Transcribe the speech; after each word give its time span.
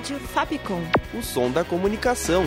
Rádio 0.00 0.18
Fapcom. 0.18 0.82
O 1.12 1.22
som 1.22 1.50
da 1.50 1.62
comunicação. 1.62 2.42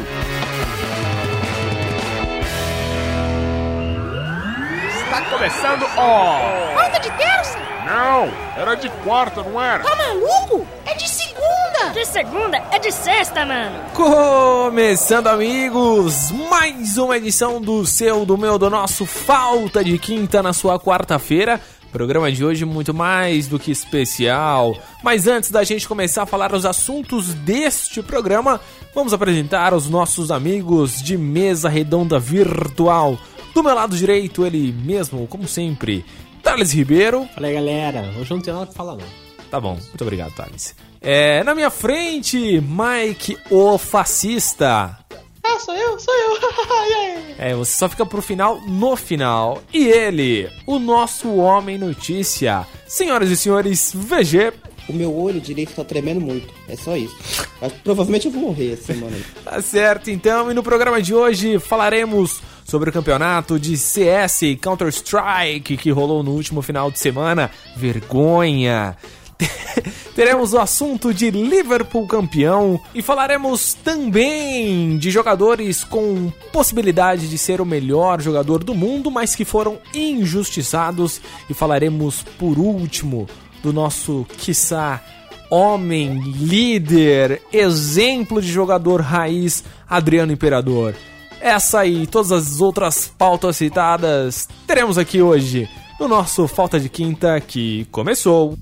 Está 5.04 5.22
começando, 5.30 5.86
ó! 5.96 6.74
Pauta 6.74 7.00
de 7.00 7.12
terça? 7.12 7.60
Não, 7.86 8.32
era 8.60 8.74
de 8.74 8.90
quarta, 9.04 9.44
não 9.44 9.62
era? 9.62 9.84
Tá 9.84 9.96
maluco? 9.96 10.68
É 10.84 10.96
de 10.96 11.08
segunda! 11.08 11.92
De 11.94 12.06
segunda 12.08 12.58
é 12.72 12.80
de 12.80 12.92
sexta, 12.92 13.46
mano. 13.46 13.80
Começando, 13.94 15.28
amigos, 15.28 16.32
mais 16.50 16.98
uma 16.98 17.18
edição 17.18 17.62
do 17.62 17.86
seu, 17.86 18.26
do 18.26 18.36
meu, 18.36 18.58
do 18.58 18.68
nosso 18.68 19.06
Falta 19.06 19.84
de 19.84 20.00
Quinta 20.00 20.42
na 20.42 20.54
sua 20.54 20.80
quarta-feira. 20.80 21.62
Programa 21.94 22.32
de 22.32 22.44
hoje 22.44 22.66
muito 22.66 22.92
mais 22.92 23.48
do 23.48 23.60
que 23.60 23.70
especial. 23.70 24.76
Mas 25.04 25.28
antes 25.28 25.52
da 25.52 25.64
gente 25.64 25.88
começar 25.88 26.23
a 26.23 26.26
falar 26.26 26.52
os 26.52 26.66
assuntos 26.66 27.36
deste 27.36 28.02
programa, 28.02 28.59
vamos 28.95 29.14
apresentar 29.14 29.76
os 29.76 29.88
nossos 29.88 30.32
amigos 30.32 31.00
de 31.04 31.16
mesa 31.16 31.70
redonda 31.70 32.20
virtual. 32.20 33.16
Do 33.54 33.62
meu 33.62 33.76
lado 33.76 33.95
direito, 33.95 34.44
ele 34.44 34.73
mesmo, 34.73 35.28
como 35.28 35.48
sempre, 35.48 36.04
Thales 36.42 36.72
Ribeiro. 36.73 37.30
Fala 37.36 37.45
aí, 37.45 37.54
galera. 37.54 38.12
Hoje 38.20 38.32
não 38.32 38.42
tem 38.42 38.52
nada 38.52 38.66
pra 38.66 38.76
falar, 38.76 38.95
não. 38.95 39.06
Tá 39.52 39.62
bom, 39.62 39.76
muito 39.76 40.02
obrigado, 40.02 40.34
Thales. 40.34 40.76
É, 41.00 41.44
na 41.44 41.54
minha 41.54 41.70
frente, 41.70 42.60
Mike, 42.60 43.38
o 43.52 43.78
fascista. 43.78 44.98
Ah, 45.44 45.60
sou 45.60 45.76
eu, 45.76 46.00
sou 46.00 46.14
eu. 46.16 46.39
É, 47.38 47.53
você 47.56 47.78
só 47.78 47.89
fica 47.89 48.06
pro 48.06 48.22
final 48.22 48.62
no 48.62 48.95
final. 48.95 49.62
E 49.73 49.88
ele, 49.88 50.50
o 50.66 50.80
nosso 50.80 51.34
homem 51.36 51.78
notícia. 51.78 52.66
Senhoras 52.88 53.30
e 53.30 53.38
senhores, 53.38 53.92
VG. 53.94 54.53
O 54.89 54.94
meu 54.94 55.16
olho 55.16 55.39
direito 55.39 55.73
tá 55.73 55.84
tremendo 55.84 56.20
muito. 56.20 56.54
É 56.67 56.76
só 56.76 56.95
isso. 56.98 57.16
Mas 57.61 57.72
provavelmente 57.84 58.26
eu 58.26 58.31
vou 58.31 58.42
morrer 58.42 58.73
essa 58.73 58.94
semana 58.94 59.16
aí. 59.16 59.23
Tá 59.44 59.61
certo, 59.61 60.09
então. 60.09 60.52
E 60.52 60.54
no 60.54 60.61
programa 60.61 61.02
de 61.02 61.14
hoje 61.14 61.58
falaremos 61.58 62.42
sobre 62.66 62.89
o 62.89 62.94
campeonato 62.94 63.58
de 63.58 63.78
CS 63.78 64.42
Counter-Strike 64.61 65.78
que 65.78 65.89
rolou 65.89 66.22
no 66.22 66.31
último 66.31 66.61
final 66.61 66.92
de 66.92 67.00
semana. 67.00 67.50
Vergonha. 67.78 68.98
Teremos 70.16 70.53
o 70.53 70.59
assunto 70.59 71.13
de 71.13 71.31
Liverpool 71.31 72.08
campeão 72.08 72.80
e 72.94 73.02
falaremos 73.02 73.73
também 73.73 74.97
de 74.97 75.09
jogadores 75.09 75.83
com 75.83 76.31
possibilidade 76.52 77.27
de 77.27 77.38
ser 77.38 77.59
o 77.59 77.66
melhor 77.66 78.21
jogador 78.21 78.64
do 78.64 78.75
mundo, 78.75 79.09
mas 79.09 79.36
que 79.36 79.44
foram 79.44 79.80
injustiçados. 79.94 81.19
E 81.49 81.53
falaremos 81.53 82.23
por 82.38 82.59
último 82.59 83.27
do 83.64 83.73
nosso, 83.73 84.25
quiçá, 84.38 85.02
homem, 85.49 86.19
líder, 86.19 87.41
exemplo 87.52 88.42
de 88.42 88.52
jogador 88.52 89.02
raiz, 89.02 89.64
Adriano 89.89 90.32
Imperador. 90.32 90.95
Essa 91.39 91.86
e 91.86 92.08
todas 92.08 92.32
as 92.32 92.61
outras 92.61 93.11
pautas 93.17 93.58
citadas 93.58 94.48
teremos 94.65 94.98
aqui 94.98 95.21
hoje 95.21 95.67
no 95.99 96.08
nosso 96.08 96.48
Falta 96.48 96.80
de 96.80 96.89
Quinta 96.89 97.39
que 97.42 97.86
começou. 97.92 98.58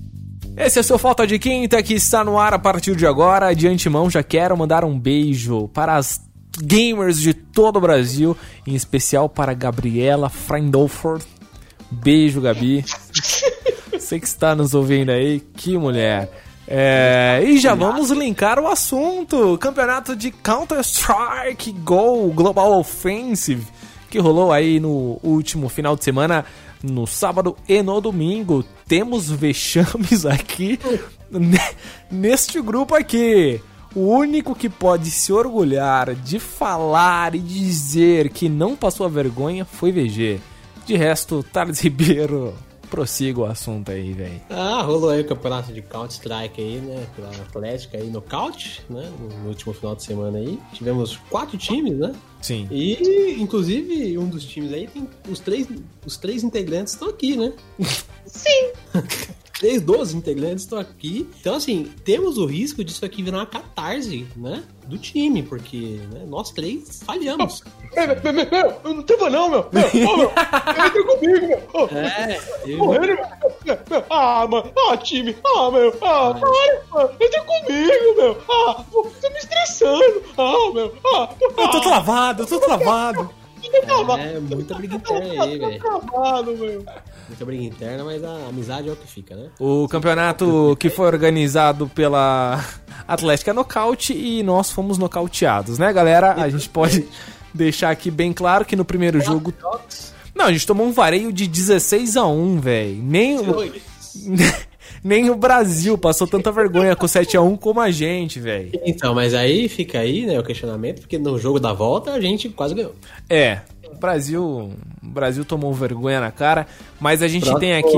Esse 0.56 0.78
é 0.78 0.80
o 0.80 0.84
seu 0.84 0.98
Falta 0.98 1.26
de 1.26 1.38
Quinta 1.38 1.82
que 1.82 1.94
está 1.94 2.22
no 2.22 2.38
ar 2.38 2.52
a 2.52 2.58
partir 2.58 2.94
de 2.94 3.06
agora. 3.06 3.54
De 3.54 3.66
antemão, 3.66 4.10
já 4.10 4.22
quero 4.22 4.56
mandar 4.56 4.84
um 4.84 4.98
beijo 4.98 5.68
para 5.68 5.96
as 5.96 6.20
gamers 6.58 7.18
de 7.18 7.32
todo 7.32 7.76
o 7.76 7.80
Brasil, 7.80 8.36
em 8.66 8.74
especial 8.74 9.28
para 9.28 9.54
Gabriela 9.54 10.28
Freindolford. 10.28 11.24
Beijo, 11.90 12.40
Gabi. 12.40 12.84
Você 13.92 14.20
que 14.20 14.26
está 14.26 14.54
nos 14.54 14.74
ouvindo 14.74 15.10
aí, 15.10 15.40
que 15.40 15.76
mulher. 15.78 16.30
É, 16.68 17.42
e 17.44 17.58
já 17.58 17.74
vamos 17.74 18.10
linkar 18.10 18.58
o 18.58 18.68
assunto: 18.68 19.56
Campeonato 19.58 20.14
de 20.14 20.30
Counter-Strike 20.30 21.72
Go 21.72 22.30
Global 22.32 22.78
Offensive, 22.78 23.66
que 24.10 24.18
rolou 24.18 24.52
aí 24.52 24.78
no 24.78 25.18
último 25.22 25.68
final 25.68 25.96
de 25.96 26.04
semana 26.04 26.44
no 26.82 27.06
sábado 27.06 27.56
e 27.68 27.82
no 27.82 28.00
domingo. 28.00 28.64
Temos 28.86 29.30
vexames 29.30 30.24
aqui 30.26 30.78
neste 32.10 32.60
grupo 32.60 32.94
aqui. 32.94 33.60
O 33.94 34.06
único 34.06 34.54
que 34.54 34.70
pode 34.70 35.10
se 35.10 35.32
orgulhar 35.32 36.14
de 36.14 36.38
falar 36.38 37.34
e 37.34 37.38
dizer 37.38 38.30
que 38.30 38.48
não 38.48 38.74
passou 38.74 39.04
a 39.04 39.08
vergonha 39.08 39.64
foi 39.66 39.92
VG. 39.92 40.40
De 40.86 40.96
resto, 40.96 41.42
Thales 41.42 41.78
Ribeiro, 41.84 42.54
prossiga 42.92 43.40
o 43.40 43.46
assunto 43.46 43.90
aí, 43.90 44.12
velho. 44.12 44.38
Ah, 44.50 44.82
rolou 44.82 45.08
aí 45.08 45.22
o 45.22 45.24
campeonato 45.24 45.72
de 45.72 45.80
Counter-Strike 45.80 46.60
aí, 46.60 46.76
né? 46.76 47.06
Pela 47.16 47.30
Atlética 47.30 47.96
aí, 47.96 48.10
nocaute, 48.10 48.82
né? 48.90 49.10
No 49.18 49.48
último 49.48 49.72
final 49.72 49.96
de 49.96 50.02
semana 50.02 50.36
aí. 50.36 50.58
Tivemos 50.74 51.16
quatro 51.30 51.56
times, 51.56 51.96
né? 51.98 52.14
Sim. 52.42 52.68
E, 52.70 53.40
inclusive, 53.40 54.18
um 54.18 54.28
dos 54.28 54.44
times 54.44 54.74
aí 54.74 54.86
tem 54.86 55.08
os 55.26 55.40
três, 55.40 55.66
os 56.04 56.18
três 56.18 56.44
integrantes 56.44 56.92
estão 56.92 57.08
aqui, 57.08 57.34
né? 57.34 57.54
Sim. 58.26 58.72
três 59.62 59.80
dos 59.80 60.12
integrantes 60.12 60.64
estão 60.64 60.76
aqui. 60.76 61.28
Então, 61.40 61.54
assim, 61.54 61.84
temos 62.04 62.36
o 62.36 62.44
risco 62.46 62.82
disso 62.82 63.04
aqui 63.04 63.22
virar 63.22 63.38
uma 63.38 63.46
catarse, 63.46 64.26
né? 64.36 64.64
Do 64.86 64.98
time, 64.98 65.40
porque 65.44 66.00
né, 66.12 66.24
nós 66.26 66.50
três 66.50 67.00
falhamos. 67.04 67.62
Meu, 67.94 68.06
meu, 68.08 68.32
meu, 68.32 68.50
meu, 68.50 68.74
eu 68.84 68.94
não 68.94 69.02
tava 69.04 69.30
não, 69.30 69.48
meu. 69.48 69.68
Meu, 69.72 70.16
meu, 70.18 70.30
entra 70.32 71.04
comigo, 71.04 71.46
meu. 71.46 71.62
Ô, 71.72 71.86
É, 71.96 72.40
eu... 72.66 72.78
Morrendo, 72.78 73.06
meu, 73.06 73.16
meu, 73.64 73.78
meu. 73.88 74.04
Ah, 74.10 74.46
mano. 74.48 74.72
Ah, 74.90 74.96
time. 74.96 75.36
Ah, 75.46 75.70
meu. 75.70 75.90
Ah, 76.02 76.34
para, 76.34 76.82
mano. 76.90 77.10
Entra 77.20 77.44
comigo, 77.44 78.16
meu. 78.16 78.38
Ah, 78.50 78.84
tô 78.92 79.30
me 79.30 79.36
estressando. 79.38 80.22
Ah, 80.36 80.72
meu. 80.74 80.92
Ah, 81.14 81.28
Eu 81.40 81.52
tô 81.70 81.80
travado, 81.80 82.42
eu 82.42 82.46
tô 82.48 82.58
travado. 82.58 83.30
tô 83.62 83.80
travado. 83.82 84.20
É, 84.22 84.40
muita 84.40 84.74
briga 84.74 84.96
interna 84.96 85.44
aí, 85.44 85.58
Tô 85.60 85.66
velho. 85.68 85.80
travado, 85.80 86.56
meu. 86.56 86.84
Muita 87.32 87.46
briga 87.46 87.64
interna, 87.64 88.04
mas 88.04 88.22
a 88.22 88.48
amizade 88.48 88.90
é 88.90 88.92
o 88.92 88.96
que 88.96 89.06
fica, 89.06 89.34
né? 89.34 89.48
O 89.58 89.88
campeonato 89.88 90.76
que 90.78 90.90
foi 90.90 91.06
organizado 91.06 91.88
pela 91.88 92.62
Atlética 93.08 93.54
Nocaute 93.54 94.12
e 94.12 94.42
nós 94.42 94.70
fomos 94.70 94.98
nocauteados, 94.98 95.78
né, 95.78 95.90
galera? 95.94 96.34
A 96.34 96.50
gente 96.50 96.68
pode 96.68 97.08
deixar 97.54 97.88
aqui 97.88 98.10
bem 98.10 98.34
claro 98.34 98.66
que 98.66 98.76
no 98.76 98.84
primeiro 98.84 99.18
jogo. 99.18 99.54
Não, 100.34 100.44
a 100.44 100.52
gente 100.52 100.66
tomou 100.66 100.86
um 100.86 100.92
vareio 100.92 101.32
de 101.32 101.46
16 101.46 102.18
a 102.18 102.26
1 102.26 102.60
velho. 102.60 103.02
Nem 103.02 103.38
o. 103.38 103.42
Nem 105.02 105.30
o 105.30 105.34
Brasil 105.34 105.98
passou 105.98 106.28
tanta 106.28 106.52
vergonha 106.52 106.94
com 106.94 107.06
7x1 107.06 107.58
como 107.58 107.80
a 107.80 107.90
gente, 107.90 108.38
velho. 108.38 108.70
Então, 108.84 109.12
mas 109.12 109.34
aí 109.34 109.68
fica 109.68 109.98
aí, 109.98 110.26
né, 110.26 110.38
o 110.38 110.44
questionamento, 110.44 111.00
porque 111.00 111.18
no 111.18 111.36
jogo 111.40 111.58
da 111.58 111.72
volta 111.72 112.12
a 112.12 112.20
gente 112.20 112.48
quase 112.50 112.72
ganhou. 112.72 112.94
É, 113.28 113.62
o 113.92 113.98
Brasil, 113.98 114.44
o 115.02 115.06
Brasil 115.06 115.44
tomou 115.44 115.72
vergonha 115.72 116.20
na 116.20 116.30
cara, 116.30 116.66
mas 117.00 117.22
a 117.22 117.28
gente 117.28 117.52
tem 117.58 117.74
aqui. 117.76 117.92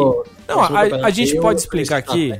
Não, 0.48 0.60
a, 0.60 1.06
a 1.06 1.10
gente 1.10 1.36
pode 1.40 1.60
explicar 1.60 1.96
aqui. 1.98 2.32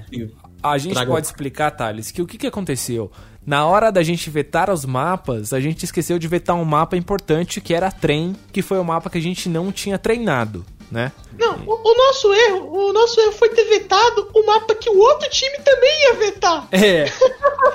A 0.63 0.79
gente 0.79 0.95
Traga- 0.95 1.11
pode 1.11 1.27
explicar, 1.27 1.71
Thales, 1.71 2.11
que 2.11 2.23
o 2.23 2.27
que, 2.27 2.39
que 2.39 2.47
aconteceu? 2.47 3.11
Na 3.47 3.67
hora 3.67 3.93
da 3.93 4.03
gente 4.03 4.31
vetar 4.31 4.71
os 4.71 4.87
mapas, 4.87 5.53
a 5.53 5.61
gente 5.61 5.85
esqueceu 5.85 6.19
de 6.19 6.27
vetar 6.27 6.57
um 6.57 6.65
mapa 6.65 6.97
importante 6.97 7.61
que 7.61 7.75
era 7.75 7.91
trem, 7.91 8.35
que 8.51 8.63
foi 8.63 8.79
o 8.79 8.85
mapa 8.85 9.11
que 9.11 9.19
a 9.19 9.21
gente 9.21 9.51
não 9.51 9.71
tinha 9.71 9.99
treinado, 9.99 10.65
né? 10.91 11.11
Não, 11.39 11.57
o, 11.67 11.73
o 11.73 11.95
nosso 11.97 12.33
erro, 12.33 12.89
o 12.89 12.93
nosso 12.93 13.21
erro 13.21 13.33
foi 13.33 13.49
ter 13.51 13.65
vetado 13.65 14.29
o 14.35 14.47
mapa 14.47 14.75
que 14.75 14.89
o 14.89 14.99
outro 14.99 15.29
time 15.31 15.57
também 15.59 16.03
ia 16.05 16.15
vetar. 16.15 16.69
É. 16.71 17.05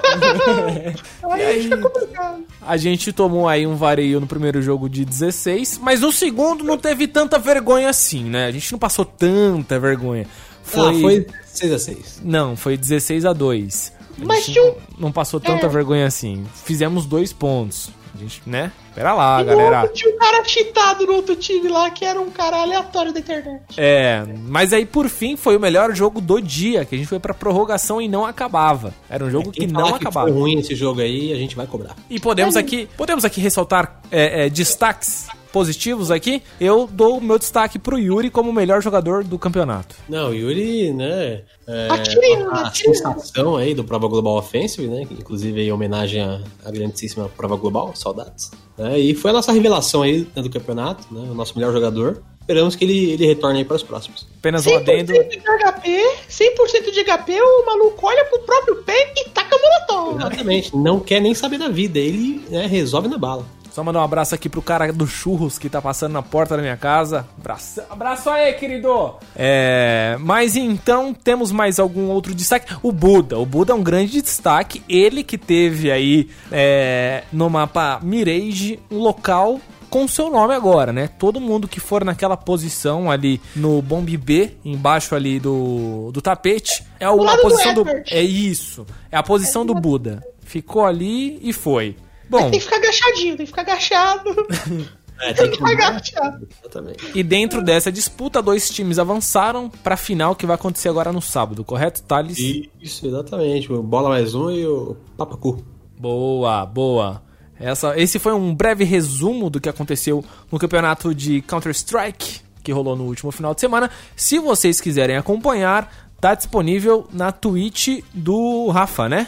Aí, 1.30 1.46
aí? 1.46 1.64
fica 1.64 1.78
complicado. 1.78 2.44
A 2.62 2.78
gente 2.78 3.12
tomou 3.14 3.48
aí 3.48 3.68
um 3.68 3.76
vareio 3.76 4.20
no 4.20 4.28
primeiro 4.28 4.62
jogo 4.62 4.90
de 4.90 5.04
16, 5.06 5.78
mas 5.82 6.02
no 6.02 6.12
segundo 6.12 6.64
não 6.64 6.78
teve 6.78 7.08
tanta 7.08 7.38
vergonha 7.38 7.90
assim, 7.90 8.24
né? 8.24 8.46
A 8.48 8.52
gente 8.52 8.72
não 8.72 8.80
passou 8.80 9.06
tanta 9.06 9.80
vergonha. 9.80 10.26
Foi, 10.64 10.90
Ah, 10.98 11.02
foi 11.02 11.28
6x6. 11.54 11.98
Não, 12.24 12.56
foi 12.56 12.78
16 12.78 13.26
a 13.26 13.34
2. 13.34 13.94
A 14.22 14.26
Mas 14.26 14.46
tinha 14.46 14.64
um- 14.64 14.76
não 14.98 15.12
passou 15.12 15.40
tanta 15.40 15.66
É. 15.66 15.70
vergonha 15.70 16.06
assim. 16.06 16.46
Fizemos 16.66 17.06
dois 17.06 17.32
pontos. 17.34 17.90
Gente, 18.20 18.42
né? 18.46 18.72
Pera 18.94 19.14
lá, 19.14 19.42
galera. 19.42 19.82
Outro, 19.82 19.96
tinha 19.96 20.14
um 20.14 20.18
cara 20.18 20.44
cheatado 20.44 21.06
no 21.06 21.14
outro 21.14 21.36
time 21.36 21.70
lá 21.70 21.90
que 21.90 22.04
era 22.04 22.20
um 22.20 22.30
cara 22.30 22.58
aleatório 22.58 23.14
da 23.14 23.20
internet. 23.20 23.62
É, 23.78 24.26
mas 24.48 24.74
aí 24.74 24.86
por 24.86 25.08
fim 25.08 25.38
foi 25.38 25.56
o 25.56 25.60
melhor 25.60 25.96
jogo 25.96 26.20
do 26.20 26.42
dia, 26.42 26.84
que 26.84 26.96
a 26.96 26.98
gente 26.98 27.08
foi 27.08 27.20
pra 27.20 27.34
prorrogação 27.34 28.02
e 28.02 28.08
não 28.08 28.26
acabava. 28.26 28.94
Era 29.10 29.24
um 29.24 29.30
jogo 29.30 29.52
que 29.52 29.62
Quem 29.62 29.68
não 29.68 29.94
que 29.94 29.96
acabava. 30.08 30.28
foi 30.28 30.38
ruim 30.38 30.60
esse 30.60 30.76
jogo 30.76 31.00
aí, 31.00 31.32
a 31.32 31.38
gente 31.38 31.56
vai 31.56 31.66
cobrar. 31.66 31.96
E 32.10 32.20
podemos 32.20 32.58
aqui, 32.58 32.90
podemos 32.98 33.24
aqui 33.24 33.40
ressaltar 33.40 34.02
é, 34.12 34.46
é, 34.46 34.50
destaques 34.50 35.28
positivos 35.52 36.12
aqui. 36.12 36.42
Eu 36.60 36.88
dou 36.92 37.18
o 37.18 37.22
meu 37.22 37.38
destaque 37.40 37.78
pro 37.80 37.98
Yuri 38.00 38.30
como 38.30 38.50
o 38.50 38.54
melhor 38.54 38.82
jogador 38.82 39.24
do 39.24 39.38
campeonato. 39.40 39.96
Não, 40.08 40.30
o 40.30 40.34
Yuri, 40.34 40.92
né? 40.94 41.42
É, 41.68 41.88
a 41.90 41.94
atire. 41.96 42.46
sensação 42.74 43.56
aí 43.58 43.74
do 43.74 43.84
Prova 43.84 44.08
Global 44.08 44.38
Offensive, 44.38 44.88
né? 44.88 45.04
Inclusive 45.12 45.62
em 45.62 45.72
homenagem 45.72 46.22
à, 46.22 46.42
à 46.66 46.72
grandíssima 46.72 47.30
Prova 47.36 47.56
Global, 47.56 47.96
saudades. 47.96 48.52
né, 48.78 49.00
E 49.00 49.14
foi 49.14 49.32
a 49.32 49.34
nossa 49.34 49.52
revelação 49.52 50.02
aí 50.02 50.28
né, 50.36 50.42
do 50.42 50.50
campeonato, 50.50 51.06
né? 51.14 51.28
O 51.32 51.34
nosso 51.36 51.58
melhor 51.58 51.72
jogador. 51.74 52.22
Esperamos 52.42 52.76
que 52.76 52.84
ele, 52.84 53.12
ele 53.12 53.28
retorne 53.28 53.60
aí 53.60 53.66
para 53.66 53.76
os 53.76 53.84
próximos. 53.84 54.26
Apenas 54.40 54.66
um 54.66 54.72
100% 54.72 54.76
adendo. 54.82 55.14
de 55.14 55.38
HP, 55.38 56.04
100% 56.28 56.92
de 56.92 57.04
HP, 57.04 57.40
o 57.40 57.66
maluco 57.66 58.08
olha 58.08 58.26
pro 58.26 58.40
próprio 58.40 58.78
pé 58.78 59.14
e 59.16 59.30
taca 59.30 59.56
molotov. 59.56 60.16
Exatamente. 60.20 60.76
Não 60.76 61.00
quer 61.00 61.20
nem 61.20 61.36
saber 61.36 61.60
da 61.60 61.70
vida. 61.70 62.00
Ele 62.00 62.44
né, 62.50 62.66
resolve 62.66 63.08
na 63.08 63.20
bala. 63.20 63.46
Só 63.80 63.84
mandar 63.84 64.02
um 64.02 64.04
abraço 64.04 64.36
aqui 64.36 64.50
pro 64.50 64.62
cara 64.62 64.92
do 64.92 65.08
churros 65.08 65.58
que 65.58 65.70
tá 65.70 65.82
passando 65.82 66.12
na 66.12 66.22
porta 66.22 66.58
da 66.58 66.62
minha 66.62 66.76
casa. 66.76 67.26
Abraço, 67.40 67.82
abraço 67.90 68.30
aí, 68.30 68.52
querido! 68.56 69.14
É, 69.34 70.18
mas 70.20 70.58
então 70.58 71.14
temos 71.14 71.50
mais 71.50 71.80
algum 71.80 72.10
outro 72.10 72.36
destaque? 72.36 72.76
O 72.84 72.92
Buda. 72.92 73.40
O 73.40 73.46
Buda 73.46 73.72
é 73.72 73.76
um 73.76 73.82
grande 73.82 74.22
destaque. 74.22 74.84
Ele 74.90 75.24
que 75.24 75.38
teve 75.38 75.90
aí 75.90 76.30
é, 76.52 77.24
no 77.32 77.50
mapa 77.50 78.02
Mirage 78.04 78.82
um 78.92 78.98
local 78.98 79.62
com 79.90 80.06
seu 80.10 80.30
nome 80.30 80.54
agora, 80.54 80.92
né? 80.92 81.08
Todo 81.18 81.40
mundo 81.40 81.66
que 81.66 81.80
for 81.80 82.04
naquela 82.04 82.36
posição 82.36 83.10
ali 83.10 83.40
no 83.56 83.82
Bomb 83.82 84.10
B, 84.18 84.58
embaixo 84.66 85.16
ali 85.16 85.40
do, 85.40 86.12
do 86.12 86.22
tapete, 86.22 86.84
é 87.00 87.10
o- 87.10 87.26
a 87.26 87.38
do 87.38 87.42
posição 87.44 87.74
do. 87.74 87.82
Effort. 87.88 88.12
É 88.12 88.22
isso. 88.22 88.86
É 89.10 89.16
a 89.16 89.24
posição 89.24 89.66
do 89.66 89.74
Buda. 89.74 90.22
Ficou 90.44 90.86
ali 90.86 91.40
e 91.42 91.54
foi. 91.54 91.96
Bom, 92.30 92.50
Tem 92.50 92.60
que 92.60 92.66
ficar 92.66 92.78
agachadinho, 92.78 93.38
tem 93.38 93.46
que 93.46 93.52
ficar 93.52 93.62
agachado. 93.62 94.30
É, 95.22 95.34
tem 95.34 95.52
que 95.52 95.58
ficar 95.58 95.72
agachado. 95.72 96.48
Exatamente. 96.62 97.12
E 97.14 97.22
dentro 97.22 97.62
dessa 97.62 97.92
disputa, 97.92 98.42
dois 98.42 98.70
times 98.70 98.98
avançaram 98.98 99.70
pra 99.70 99.98
final 99.98 100.34
que 100.34 100.46
vai 100.46 100.56
acontecer 100.56 100.88
agora 100.88 101.12
no 101.12 101.22
sábado, 101.22 101.62
correto, 101.66 102.02
Thales? 102.04 102.38
Isso, 102.82 103.06
exatamente. 103.06 103.70
O 103.70 103.84
Bola 103.84 104.08
mais 104.08 104.34
um 104.34 104.50
e 104.50 104.66
o 104.66 104.96
Papacu. 105.18 105.62
Boa, 106.00 106.66
boa. 106.66 107.22
Essa, 107.60 108.00
esse 108.00 108.18
foi 108.18 108.32
um 108.32 108.56
breve 108.56 108.86
resumo 108.86 109.50
do 109.50 109.60
que 109.60 109.68
aconteceu 109.68 110.24
no 110.50 110.58
campeonato 110.58 111.14
de 111.14 111.42
Counter-Strike 111.42 112.40
que 112.64 112.72
rolou 112.72 112.96
no 112.96 113.06
último 113.06 113.32
final 113.32 113.54
de 113.54 113.62
semana. 113.62 113.90
Se 114.16 114.38
vocês 114.40 114.80
quiserem 114.80 115.18
acompanhar, 115.18 115.92
tá 116.20 116.36
disponível 116.36 117.08
na 117.12 117.32
Twitch 117.32 118.04
do 118.14 118.68
Rafa, 118.70 119.10
né? 119.10 119.28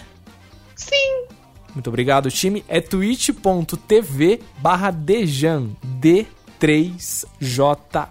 Muito 1.73 1.87
obrigado, 1.87 2.29
time. 2.29 2.63
É 2.67 2.81
twitch.tv 2.81 4.41
barra 4.59 4.91
Dejan. 4.91 5.69
D3JAN. 5.99 8.09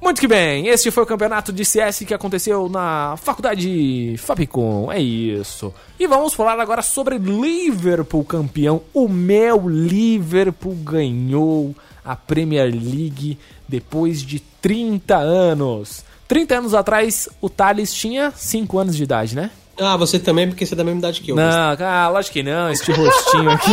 Muito 0.00 0.20
que 0.20 0.26
bem, 0.26 0.66
este 0.66 0.90
foi 0.90 1.04
o 1.04 1.06
campeonato 1.06 1.52
de 1.52 1.64
CS 1.64 2.00
que 2.00 2.12
aconteceu 2.12 2.68
na 2.68 3.16
faculdade 3.16 4.16
Fapcom. 4.18 4.90
É 4.90 5.00
isso. 5.00 5.72
E 5.98 6.08
vamos 6.08 6.34
falar 6.34 6.58
agora 6.58 6.82
sobre 6.82 7.18
Liverpool 7.18 8.24
campeão. 8.24 8.82
O 8.92 9.08
meu 9.08 9.68
Liverpool 9.68 10.74
ganhou 10.74 11.72
a 12.04 12.16
Premier 12.16 12.66
League 12.66 13.38
depois 13.68 14.22
de 14.22 14.40
30 14.40 15.16
anos. 15.16 16.04
30 16.26 16.58
anos 16.58 16.74
atrás, 16.74 17.28
o 17.40 17.48
Thales 17.48 17.94
tinha 17.94 18.32
5 18.34 18.78
anos 18.78 18.96
de 18.96 19.04
idade, 19.04 19.36
né? 19.36 19.52
Ah, 19.78 19.96
você 19.96 20.18
também, 20.18 20.48
porque 20.48 20.66
você 20.66 20.74
é 20.74 20.76
da 20.76 20.84
mesma 20.84 20.98
idade 20.98 21.20
que 21.20 21.30
eu. 21.32 21.36
Não, 21.36 21.76
ah, 21.80 22.08
lógico 22.08 22.34
que 22.34 22.42
não, 22.42 22.70
este 22.70 22.92
rostinho 22.92 23.50
aqui. 23.50 23.70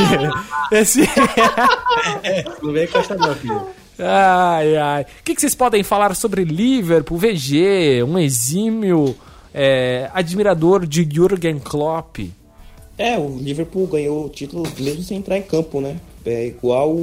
Esse. 0.72 1.02
Não 2.62 2.72
vem 2.72 2.88
com 2.88 3.00
essa 3.00 3.16
não, 3.16 3.36
filho. 3.36 3.68
Ai, 4.00 4.78
ai. 4.78 5.02
O 5.02 5.24
que, 5.24 5.36
que 5.36 5.42
vocês 5.42 5.56
podem 5.56 5.84
falar 5.84 6.16
sobre 6.16 6.44
Liverpool, 6.44 7.18
VG, 7.18 8.04
um 8.04 8.18
exímio 8.18 9.16
é, 9.54 10.10
admirador 10.14 10.86
de 10.86 11.04
Jürgen 11.04 11.60
Klopp? 11.60 12.20
É, 12.98 13.18
o 13.18 13.38
Liverpool 13.38 13.88
ganhou 13.88 14.26
o 14.26 14.30
título 14.30 14.64
mesmo 14.80 15.04
sem 15.04 15.18
entrar 15.18 15.38
em 15.38 15.42
campo, 15.42 15.82
né? 15.82 15.98
É 16.26 16.48
igual 16.48 16.96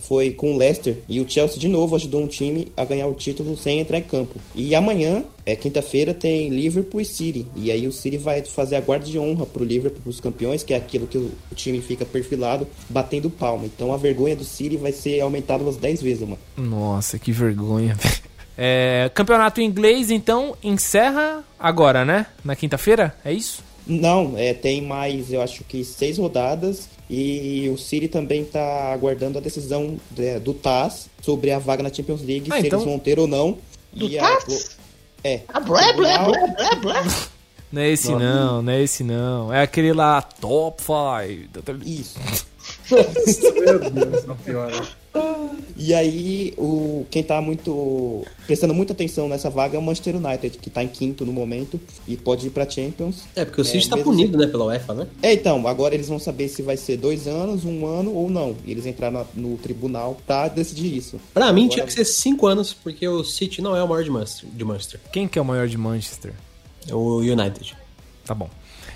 foi 0.00 0.30
com 0.30 0.54
o 0.54 0.56
Leicester. 0.56 0.98
E 1.08 1.20
o 1.20 1.28
Chelsea 1.28 1.58
de 1.58 1.68
novo 1.68 1.96
ajudou 1.96 2.22
um 2.22 2.26
time 2.26 2.68
a 2.76 2.84
ganhar 2.84 3.06
o 3.06 3.14
título 3.14 3.56
sem 3.56 3.80
entrar 3.80 3.98
em 3.98 4.02
campo. 4.02 4.40
E 4.54 4.74
amanhã, 4.74 5.24
é 5.46 5.54
quinta-feira, 5.54 6.12
tem 6.14 6.48
Liverpool 6.48 7.00
e 7.00 7.04
City. 7.04 7.46
E 7.56 7.70
aí 7.70 7.86
o 7.86 7.92
City 7.92 8.16
vai 8.16 8.42
fazer 8.42 8.76
a 8.76 8.80
guarda 8.80 9.06
de 9.06 9.18
honra 9.18 9.46
pro 9.46 9.64
Liverpool, 9.64 10.00
pros 10.02 10.20
campeões, 10.20 10.62
que 10.62 10.74
é 10.74 10.76
aquilo 10.76 11.06
que 11.06 11.18
o 11.18 11.32
time 11.54 11.80
fica 11.80 12.04
perfilado, 12.04 12.66
batendo 12.88 13.30
palma. 13.30 13.64
Então 13.64 13.92
a 13.92 13.96
vergonha 13.96 14.36
do 14.36 14.44
City 14.44 14.76
vai 14.76 14.92
ser 14.92 15.20
aumentada 15.20 15.62
umas 15.62 15.76
10 15.76 16.02
vezes, 16.02 16.22
mano. 16.22 16.38
Nossa, 16.56 17.18
que 17.18 17.32
vergonha. 17.32 17.96
É, 18.62 19.10
campeonato 19.14 19.62
inglês, 19.62 20.10
então, 20.10 20.54
encerra 20.62 21.42
agora, 21.58 22.04
né? 22.04 22.26
Na 22.44 22.54
quinta-feira? 22.54 23.16
É 23.24 23.32
isso? 23.32 23.64
Não, 23.90 24.34
é, 24.38 24.54
tem 24.54 24.80
mais, 24.82 25.32
eu 25.32 25.42
acho 25.42 25.64
que 25.64 25.84
seis 25.84 26.16
rodadas 26.16 26.88
e 27.08 27.68
o 27.74 27.76
City 27.76 28.06
também 28.06 28.44
tá 28.44 28.92
aguardando 28.92 29.36
a 29.36 29.40
decisão 29.40 29.96
é, 30.16 30.38
do 30.38 30.54
TAS 30.54 31.08
sobre 31.20 31.50
a 31.50 31.58
vaga 31.58 31.82
na 31.82 31.92
Champions 31.92 32.22
League, 32.22 32.48
Ah, 32.52 32.60
se 32.60 32.66
então- 32.68 32.78
eles 32.78 32.88
vão 32.88 32.98
ter 33.00 33.18
ou 33.18 33.26
não. 33.26 33.58
Do 33.92 34.06
E 34.08 34.16
a- 34.18 34.22
TAS? 34.36 34.76
É. 35.24 35.40
Ah, 35.48 35.58
blé, 35.60 35.92
blé, 35.94 36.18
blé, 36.18 36.54
blé, 36.56 36.76
blé. 36.80 37.02
Não 37.72 37.82
é 37.82 37.90
esse 37.90 38.10
não, 38.12 38.62
não 38.62 38.72
é 38.72 38.82
esse 38.82 39.02
não. 39.04 39.52
É 39.52 39.62
aquele 39.62 39.92
lá, 39.92 40.22
Top 40.22 40.80
5. 40.82 41.84
Isso. 41.84 42.18
Meu 43.60 43.90
Deus, 43.90 44.24
não 44.24 44.36
piora. 44.36 44.82
E 45.76 45.94
aí, 45.94 46.54
o, 46.56 47.04
quem 47.10 47.22
tá 47.22 47.40
muito 47.40 48.24
prestando 48.46 48.74
muita 48.74 48.92
atenção 48.92 49.28
nessa 49.28 49.48
vaga 49.50 49.76
é 49.76 49.78
o 49.78 49.82
Manchester 49.82 50.16
United, 50.16 50.58
que 50.58 50.70
tá 50.70 50.82
em 50.82 50.88
quinto 50.88 51.24
no 51.24 51.32
momento 51.32 51.80
e 52.06 52.16
pode 52.16 52.46
ir 52.46 52.50
pra 52.50 52.68
Champions. 52.68 53.24
É, 53.34 53.44
porque 53.44 53.60
o 53.60 53.64
City 53.64 53.88
tá 53.88 53.96
mesmo 53.96 54.10
punido, 54.12 54.38
né, 54.38 54.46
pela 54.46 54.66
UEFA, 54.66 54.94
né? 54.94 55.06
É, 55.22 55.32
então, 55.32 55.66
agora 55.66 55.94
eles 55.94 56.08
vão 56.08 56.18
saber 56.18 56.48
se 56.48 56.62
vai 56.62 56.76
ser 56.76 56.96
dois 56.96 57.26
anos, 57.26 57.64
um 57.64 57.86
ano 57.86 58.12
ou 58.12 58.28
não. 58.30 58.56
E 58.64 58.70
eles 58.70 58.86
entraram 58.86 59.26
no 59.34 59.56
tribunal 59.56 60.16
pra 60.26 60.48
decidir 60.48 60.96
isso. 60.96 61.20
Pra 61.32 61.52
mim 61.52 61.62
Agora- 61.62 61.74
tinha 61.74 61.86
que 61.86 61.92
ser 61.92 62.04
5 62.04 62.46
anos, 62.46 62.72
porque 62.72 63.06
o 63.06 63.22
City 63.24 63.62
não 63.62 63.76
é 63.76 63.82
o 63.82 63.88
maior 63.88 64.04
de 64.04 64.10
Manchester. 64.10 64.48
De 64.50 64.64
Manchester. 64.64 65.00
Quem 65.12 65.26
que 65.28 65.38
é 65.38 65.42
o 65.42 65.44
maior 65.44 65.68
de 65.68 65.78
Manchester? 65.78 66.32
É 66.88 66.94
o 66.94 67.18
United. 67.18 67.76
Tá 68.24 68.34
bom. 68.34 68.48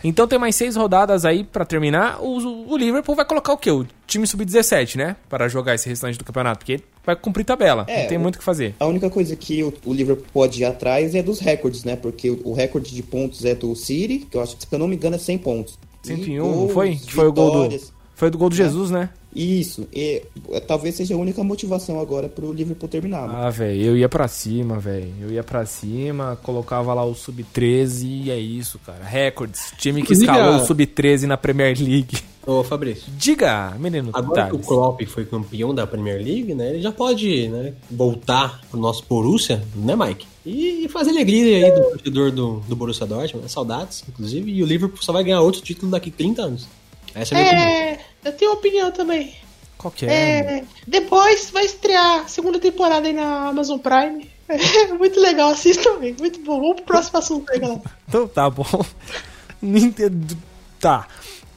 Então 0.04 0.28
tem 0.28 0.38
mais 0.38 0.54
seis 0.54 0.76
rodadas 0.76 1.24
aí 1.24 1.42
pra 1.42 1.64
terminar. 1.64 2.22
O, 2.22 2.70
o 2.70 2.76
Liverpool 2.76 3.16
vai 3.16 3.24
colocar 3.24 3.54
o 3.54 3.56
quê? 3.56 3.70
O 3.70 3.86
time 4.06 4.26
sub-17, 4.26 4.96
né? 4.96 5.16
Para 5.30 5.48
jogar 5.48 5.74
esse 5.74 5.88
restante 5.88 6.18
do 6.18 6.24
campeonato. 6.24 6.58
Porque 6.58 6.82
vai 7.04 7.16
cumprir 7.16 7.42
tabela. 7.44 7.86
É, 7.88 8.02
não 8.02 8.08
tem 8.08 8.18
muito 8.18 8.36
o 8.36 8.38
que 8.38 8.44
fazer. 8.44 8.74
A 8.78 8.86
única 8.86 9.08
coisa 9.08 9.34
que 9.34 9.64
o, 9.64 9.72
o 9.86 9.94
Liverpool 9.94 10.26
pode 10.30 10.60
ir 10.60 10.66
atrás 10.66 11.14
é 11.14 11.22
dos 11.22 11.40
recordes, 11.40 11.84
né? 11.84 11.96
Porque 11.96 12.30
o, 12.30 12.40
o 12.44 12.52
recorde 12.52 12.94
de 12.94 13.02
pontos 13.02 13.46
é 13.46 13.54
do 13.54 13.74
City, 13.74 14.26
que 14.30 14.36
eu 14.36 14.42
acho 14.42 14.56
que, 14.56 14.66
se 14.66 14.68
eu 14.70 14.78
não 14.78 14.86
me 14.86 14.94
engano, 14.96 15.16
é 15.16 15.18
100 15.18 15.38
pontos. 15.38 15.78
E 16.04 16.08
101, 16.08 16.36
não 16.36 16.52
gols, 16.52 16.72
foi? 16.72 16.96
Que 16.96 17.12
foi 17.12 17.26
o 17.26 17.32
gol 17.32 17.68
do. 17.68 17.80
Foi 18.14 18.30
do 18.30 18.38
gol 18.38 18.48
do 18.48 18.54
Jesus, 18.54 18.90
né? 18.90 19.08
Isso. 19.34 19.88
E 19.92 20.22
é, 20.50 20.60
talvez 20.60 20.94
seja 20.94 21.14
a 21.14 21.16
única 21.18 21.42
motivação 21.42 21.98
agora 22.00 22.28
pro 22.28 22.52
Liverpool 22.52 22.88
terminar. 22.88 23.26
né? 23.28 23.34
Ah, 23.36 23.50
velho, 23.50 23.82
eu 23.82 23.96
ia 23.96 24.08
pra 24.08 24.28
cima, 24.28 24.78
velho. 24.78 25.12
Eu 25.20 25.30
ia 25.32 25.42
pra 25.42 25.66
cima, 25.66 26.38
colocava 26.42 26.94
lá 26.94 27.04
o 27.04 27.14
sub-13 27.14 28.04
e 28.26 28.30
é 28.30 28.38
isso, 28.38 28.78
cara. 28.84 29.04
Records. 29.04 29.72
Time 29.78 30.00
que 30.02 30.12
Inclusive, 30.12 30.30
escalou 30.30 30.54
a- 30.54 30.62
o 30.62 30.66
sub-13 30.66 31.22
na 31.26 31.36
Premier 31.36 31.76
League. 31.78 32.16
Ô, 32.46 32.62
Fabrício. 32.62 33.04
Diga, 33.16 33.74
menino 33.78 34.10
Agora 34.12 34.48
que 34.50 34.56
o. 34.56 34.58
Klopp 34.58 35.00
foi 35.06 35.24
campeão 35.24 35.74
da 35.74 35.86
Premier 35.86 36.16
League, 36.22 36.54
né? 36.54 36.70
Ele 36.74 36.82
já 36.82 36.92
pode 36.92 37.48
né, 37.48 37.72
voltar 37.90 38.60
pro 38.70 38.78
nosso 38.78 39.02
Borussia, 39.08 39.64
né, 39.74 39.96
Mike? 39.96 40.26
E 40.44 40.86
fazer 40.90 41.10
alegria 41.12 41.66
aí 41.66 41.72
do 41.74 41.88
torcedor 41.90 42.30
do, 42.30 42.60
do 42.68 42.76
Borussia 42.76 43.06
Dortmund, 43.06 43.44
né? 43.44 43.48
Saudades, 43.48 44.04
inclusive. 44.06 44.52
E 44.52 44.62
o 44.62 44.66
Liverpool 44.66 45.02
só 45.02 45.10
vai 45.10 45.24
ganhar 45.24 45.40
outro 45.40 45.62
título 45.62 45.90
daqui 45.90 46.10
30 46.10 46.42
anos. 46.42 46.68
Essa 47.14 47.34
é 47.34 47.38
a 47.38 47.40
minha 47.40 47.64
opinião. 47.92 48.04
Eu 48.24 48.32
tenho 48.32 48.50
uma 48.52 48.58
opinião 48.58 48.90
também. 48.90 49.34
Qual 49.76 49.92
que 49.92 50.06
é? 50.06 50.10
É, 50.10 50.64
depois 50.86 51.50
vai 51.50 51.64
estrear 51.64 52.20
a 52.20 52.28
segunda 52.28 52.58
temporada 52.58 53.06
aí 53.06 53.12
na 53.12 53.48
Amazon 53.48 53.78
Prime. 53.78 54.30
É 54.48 54.88
muito 54.96 55.20
legal, 55.20 55.50
assista 55.50 55.90
também. 55.90 56.14
Muito 56.18 56.40
bom. 56.40 56.60
Vamos 56.60 56.76
pro 56.76 56.84
próximo 56.86 57.18
assunto 57.18 57.50
aí, 57.52 57.58
galera. 57.58 57.82
Então 58.08 58.28
tá 58.28 58.48
bom. 58.48 58.64
Nintendo. 59.60 60.36
Tá. 60.80 61.06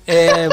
É. 0.05 0.47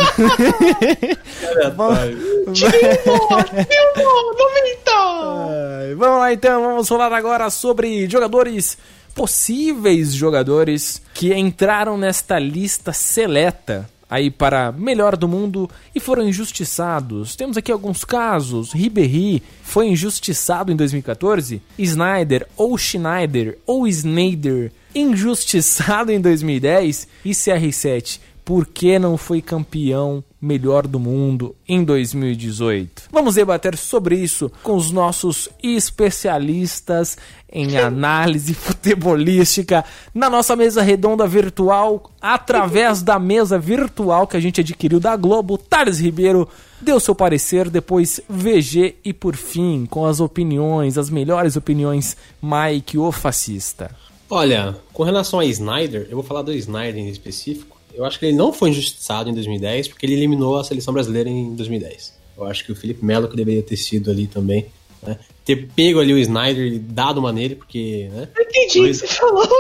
Vamos 5.96 6.18
lá 6.18 6.32
então, 6.32 6.62
vamos 6.62 6.88
falar 6.88 7.12
agora 7.12 7.48
sobre 7.50 8.08
jogadores, 8.10 8.76
possíveis 9.14 10.12
jogadores 10.12 11.00
que 11.14 11.32
entraram 11.32 11.96
nesta 11.96 12.36
lista 12.36 12.92
seleta 12.92 13.88
aí 14.08 14.30
para 14.30 14.72
melhor 14.72 15.16
do 15.16 15.28
mundo 15.28 15.68
e 15.94 16.00
foram 16.00 16.26
injustiçados. 16.28 17.36
Temos 17.36 17.56
aqui 17.56 17.72
alguns 17.72 18.04
casos. 18.04 18.72
Ribéry 18.72 19.42
foi 19.62 19.88
injustiçado 19.88 20.72
em 20.72 20.76
2014, 20.76 21.62
Snyder 21.78 22.46
ou 22.56 22.76
Schneider 22.76 23.58
ou 23.66 23.86
Snyder 23.86 24.72
injustiçado 24.94 26.12
em 26.12 26.20
2010 26.20 27.08
e 27.24 27.30
CR7 27.30 28.20
por 28.44 28.66
que 28.66 28.98
não 28.98 29.16
foi 29.16 29.40
campeão 29.40 30.22
melhor 30.44 30.86
do 30.86 31.00
mundo 31.00 31.56
em 31.66 31.82
2018? 31.82 33.04
Vamos 33.10 33.36
debater 33.36 33.76
sobre 33.76 34.16
isso 34.16 34.50
com 34.62 34.76
os 34.76 34.90
nossos 34.90 35.48
especialistas 35.62 37.16
em 37.50 37.76
análise 37.78 38.52
futebolística 38.52 39.84
na 40.12 40.28
nossa 40.28 40.54
mesa 40.54 40.82
redonda 40.82 41.26
virtual, 41.26 42.10
através 42.20 43.02
da 43.02 43.18
mesa 43.18 43.58
virtual 43.58 44.26
que 44.26 44.36
a 44.36 44.40
gente 44.40 44.60
adquiriu 44.60 45.00
da 45.00 45.16
Globo. 45.16 45.56
Thales 45.56 45.98
Ribeiro 45.98 46.48
deu 46.80 47.00
seu 47.00 47.14
parecer, 47.14 47.70
depois 47.70 48.20
VG 48.28 48.96
e 49.04 49.12
por 49.12 49.36
fim, 49.36 49.86
com 49.86 50.04
as 50.04 50.20
opiniões, 50.20 50.98
as 50.98 51.08
melhores 51.08 51.56
opiniões, 51.56 52.16
Mike, 52.42 52.98
o 52.98 53.10
fascista. 53.10 53.90
Olha, 54.28 54.76
com 54.92 55.02
relação 55.02 55.38
a 55.38 55.44
Snyder, 55.44 56.06
eu 56.10 56.16
vou 56.16 56.24
falar 56.24 56.42
do 56.42 56.52
Snyder 56.52 56.98
em 56.98 57.08
específico. 57.08 57.73
Eu 57.94 58.04
acho 58.04 58.18
que 58.18 58.26
ele 58.26 58.36
não 58.36 58.52
foi 58.52 58.70
injustiçado 58.70 59.30
em 59.30 59.34
2010 59.34 59.88
porque 59.88 60.04
ele 60.06 60.14
eliminou 60.14 60.58
a 60.58 60.64
seleção 60.64 60.92
brasileira 60.92 61.28
em 61.28 61.54
2010. 61.54 62.14
Eu 62.36 62.44
acho 62.44 62.64
que 62.64 62.72
o 62.72 62.76
Felipe 62.76 63.04
Melo 63.04 63.28
que 63.28 63.36
deveria 63.36 63.62
ter 63.62 63.76
sido 63.76 64.10
ali 64.10 64.26
também. 64.26 64.66
Né? 65.02 65.16
Ter 65.44 65.68
pego 65.76 66.00
ali 66.00 66.12
o 66.12 66.18
Snyder 66.18 66.72
e 66.72 66.78
dado 66.78 67.18
uma 67.18 67.32
nele, 67.32 67.54
porque. 67.54 68.08
Né? 68.12 68.28
Eu 68.36 68.42
entendi 68.42 68.80
o 68.80 68.84
que 68.84 68.94
você 68.94 69.06
falou. 69.06 69.48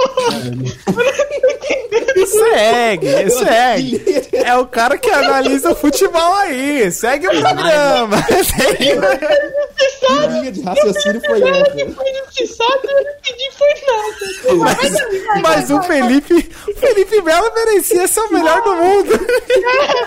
Segue, 2.26 3.30
segue. 3.30 4.02
É 4.32 4.56
o 4.56 4.66
cara 4.66 4.96
que 4.96 5.10
analisa 5.10 5.74
futebol 5.74 6.34
aí. 6.36 6.90
Segue 6.90 7.26
o 7.26 7.40
programa. 7.40 8.22
Que 8.22 8.94
linha 10.32 10.52
de 10.52 10.60
raciocínio 10.62 11.20
foi 11.26 11.42
essa? 11.42 11.74
Não. 13.86 14.58
Mas, 14.58 14.92
mas 15.42 15.70
o 15.70 15.82
Felipe, 15.82 16.50
o 16.68 16.74
Felipe 16.74 17.22
Melo 17.22 17.54
merecia 17.54 18.06
ser 18.06 18.20
o 18.20 18.32
melhor 18.32 18.62
do 18.62 18.74
mundo. 18.74 19.10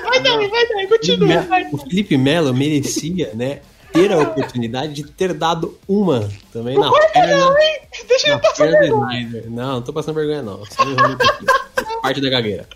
Vai 0.03 0.19
daí, 0.21 0.47
vai 0.47 0.67
daí, 0.67 0.87
continua. 0.87 1.47
O 1.71 1.77
Felipe 1.77 2.17
Melo 2.17 2.53
merecia, 2.53 3.31
né? 3.33 3.61
Ter 3.91 4.11
a 4.11 4.19
oportunidade 4.19 4.93
de 4.93 5.03
ter 5.07 5.33
dado 5.33 5.77
uma 5.87 6.29
também 6.51 6.77
na 6.77 6.89
Corta 6.89 7.07
perna, 7.13 7.37
não, 7.37 7.57
hein? 7.57 7.79
Deixa 8.07 8.27
na 8.27 8.33
eu 8.33 8.39
passar 8.39 8.67
vergonha. 8.67 9.19
Snyder. 9.19 9.49
Não, 9.49 9.73
não 9.75 9.81
tô 9.81 9.93
passando 9.93 10.15
vergonha, 10.15 10.41
não. 10.41 10.63
Só 10.65 10.83
um 10.83 12.01
Parte 12.01 12.21
da 12.21 12.29
gagueira. 12.29 12.67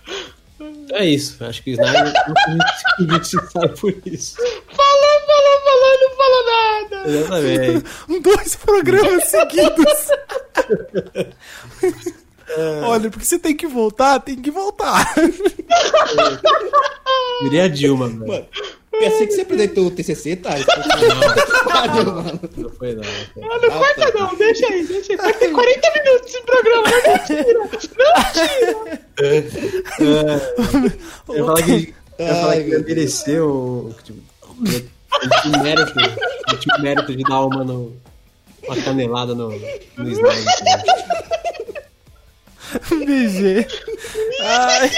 Então 0.60 0.98
é 0.98 1.06
isso. 1.06 1.44
Acho 1.44 1.62
que 1.64 1.72
o 1.72 1.74
Snyder 1.74 2.14
não 2.28 2.36
foi 2.44 3.06
injustiçado 3.06 3.70
por 3.80 3.94
isso. 4.06 4.36
Falou, 4.76 4.91
Exatamente. 7.06 7.86
Dois 8.22 8.56
programas 8.56 9.24
seguidos. 9.26 10.08
Olha, 12.84 13.10
porque 13.10 13.26
você 13.26 13.40
tem 13.40 13.56
que 13.56 13.68
voltar, 13.68 14.20
tem 14.20 14.36
que 14.36 14.52
voltar. 14.52 15.14
Virei 17.44 17.62
a 17.62 17.68
Dilma, 17.68 18.08
velho. 18.08 18.28
Mano, 18.28 18.48
pensei 18.92 19.28
que 19.28 19.34
você 19.34 19.42
apresentou 19.42 19.86
o 19.86 19.92
TCC, 19.92 20.36
tá? 20.36 20.52
Pariu, 21.66 22.06
mano. 22.12 22.40
Não 22.58 22.70
foi, 22.72 22.94
não. 22.94 23.04
não. 23.38 23.52
Ah, 23.52 23.60
não 23.62 23.70
corta 23.70 24.12
não, 24.14 24.36
deixa 24.36 24.68
aí, 24.68 24.86
deixa 24.86 25.14
aí. 25.14 25.18
Vai 25.18 25.34
ter 25.34 25.52
40 25.52 25.92
minutos 25.96 26.28
esse 26.28 26.42
programa, 26.44 26.88
não 26.90 27.18
tira. 27.26 27.60
Não 27.60 27.70
tira. 27.78 28.52
Eu 31.30 31.36
ia 31.36 31.46
falar 31.46 31.64
que, 31.64 31.96
eu 32.20 32.26
ia 32.26 32.36
falar 32.36 32.56
que 32.58 32.78
mereceu 32.80 33.50
o. 33.50 33.96
Tipo, 34.04 34.20
ele 35.22 35.42
tinha 35.42 35.58
mérito, 35.64 36.00
ele 36.00 36.58
tinha 36.58 36.76
o 36.78 36.82
mérito 36.82 37.16
de 37.16 37.24
dar 37.24 37.46
uma, 37.46 37.64
no, 37.64 37.96
uma 38.64 38.76
canelada 38.82 39.34
no, 39.36 39.50
no 39.50 40.10
Snyder. 40.12 40.46
né? 40.64 40.84
VG. 42.90 43.68
Ai. 44.42 44.92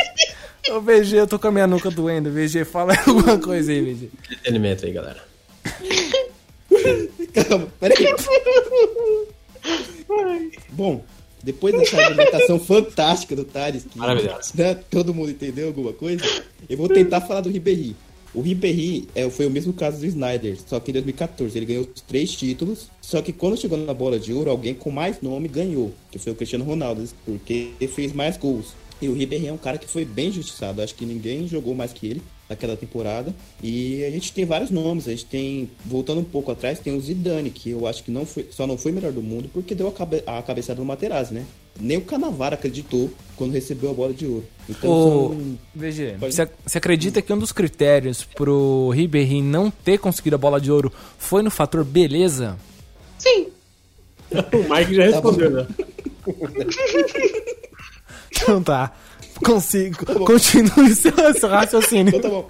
Ô, 0.71 0.79
VG, 0.79 1.17
eu 1.17 1.27
tô 1.27 1.37
com 1.39 1.47
a 1.47 1.51
minha 1.51 1.67
nuca 1.67 1.89
doendo. 1.89 2.31
VG, 2.31 2.63
fala 2.65 2.93
alguma 3.05 3.37
coisa 3.39 3.71
aí, 3.71 3.81
VG. 3.81 4.09
Entretenimento 4.31 4.85
aí, 4.85 4.91
galera. 4.91 5.23
Calma, 7.49 7.67
peraí. 7.79 8.15
Bom, 10.69 11.03
depois 11.43 11.73
dessa 11.77 11.97
argumentação 11.97 12.59
fantástica 12.59 13.35
do 13.35 13.43
Thales, 13.43 13.85
que 13.89 13.97
Maravilhoso. 13.97 14.51
né, 14.55 14.75
todo 14.89 15.13
mundo 15.13 15.31
entendeu 15.31 15.67
alguma 15.67 15.91
coisa, 15.93 16.23
eu 16.69 16.77
vou 16.77 16.87
tentar 16.87 17.21
falar 17.21 17.41
do 17.41 17.49
Ribéry. 17.49 17.95
O 18.33 18.41
Ribéry 18.41 19.07
é, 19.13 19.29
foi 19.29 19.45
o 19.45 19.49
mesmo 19.49 19.73
caso 19.73 19.99
do 19.99 20.05
Snyder, 20.07 20.57
só 20.65 20.79
que 20.79 20.89
em 20.89 20.93
2014 20.93 21.55
ele 21.55 21.65
ganhou 21.67 21.87
três 22.07 22.31
títulos, 22.31 22.89
só 22.99 23.21
que 23.21 23.31
quando 23.31 23.57
chegou 23.57 23.77
na 23.77 23.93
bola 23.93 24.19
de 24.19 24.33
ouro, 24.33 24.49
alguém 24.49 24.73
com 24.73 24.89
mais 24.89 25.21
nome 25.21 25.47
ganhou, 25.47 25.93
que 26.09 26.17
foi 26.17 26.33
o 26.33 26.35
Cristiano 26.35 26.65
Ronaldo, 26.65 27.07
porque 27.25 27.73
fez 27.93 28.11
mais 28.11 28.35
gols. 28.35 28.73
E 29.01 29.07
o 29.09 29.13
Ribéry 29.13 29.47
é 29.47 29.53
um 29.53 29.57
cara 29.57 29.77
que 29.77 29.87
foi 29.87 30.05
bem 30.05 30.29
injustiçado, 30.29 30.81
acho 30.81 30.95
que 30.95 31.05
ninguém 31.05 31.47
jogou 31.47 31.75
mais 31.75 31.91
que 31.91 32.07
ele 32.07 32.21
naquela 32.49 32.77
temporada. 32.77 33.33
E 33.61 34.03
a 34.05 34.09
gente 34.11 34.31
tem 34.31 34.45
vários 34.45 34.69
nomes, 34.69 35.07
a 35.07 35.11
gente 35.11 35.25
tem, 35.25 35.69
voltando 35.85 36.21
um 36.21 36.23
pouco 36.23 36.51
atrás, 36.51 36.79
tem 36.79 36.95
o 36.95 37.01
Zidane, 37.01 37.49
que 37.49 37.69
eu 37.71 37.85
acho 37.87 38.03
que 38.03 38.11
não 38.11 38.25
foi, 38.25 38.47
só 38.51 38.65
não 38.65 38.77
foi 38.77 38.91
melhor 38.93 39.11
do 39.11 39.21
mundo 39.21 39.49
porque 39.53 39.75
deu 39.75 39.87
a, 39.87 39.91
cabe, 39.91 40.23
a 40.25 40.41
cabeçada 40.41 40.79
no 40.79 40.85
Materazzi, 40.85 41.33
né? 41.33 41.45
Nem 41.79 41.97
o 41.97 42.01
Canavaro 42.01 42.53
acreditou 42.55 43.09
quando 43.35 43.51
recebeu 43.51 43.89
a 43.89 43.93
bola 43.93 44.13
de 44.13 44.27
ouro. 44.27 44.45
Então, 44.69 44.89
Ô, 44.91 45.29
são- 45.29 45.57
VG, 45.75 46.15
Pode- 46.19 46.35
você 46.35 46.47
você 46.65 46.77
acredita 46.77 47.21
que 47.21 47.33
um 47.33 47.37
dos 47.39 47.51
critérios 47.51 48.23
pro 48.23 48.89
Ribéry 48.93 49.41
não 49.41 49.71
ter 49.71 49.97
conseguido 49.97 50.35
a 50.35 50.39
bola 50.39 50.61
de 50.61 50.71
ouro 50.71 50.93
foi 51.17 51.41
no 51.41 51.49
fator 51.51 51.83
beleza? 51.83 52.57
Sim, 53.17 53.47
O 54.31 54.73
Mike 54.73 54.93
já 54.95 55.03
respondeu, 55.05 55.49
né? 55.51 55.67
Então 58.43 58.61
tá. 58.61 58.91
Consigo. 59.43 60.05
Continue 60.25 60.93
seu, 60.95 61.11
seu 61.39 61.49
raciocínio. 61.49 62.15
Então 62.15 62.21
tá 62.21 62.29
bom. 62.29 62.49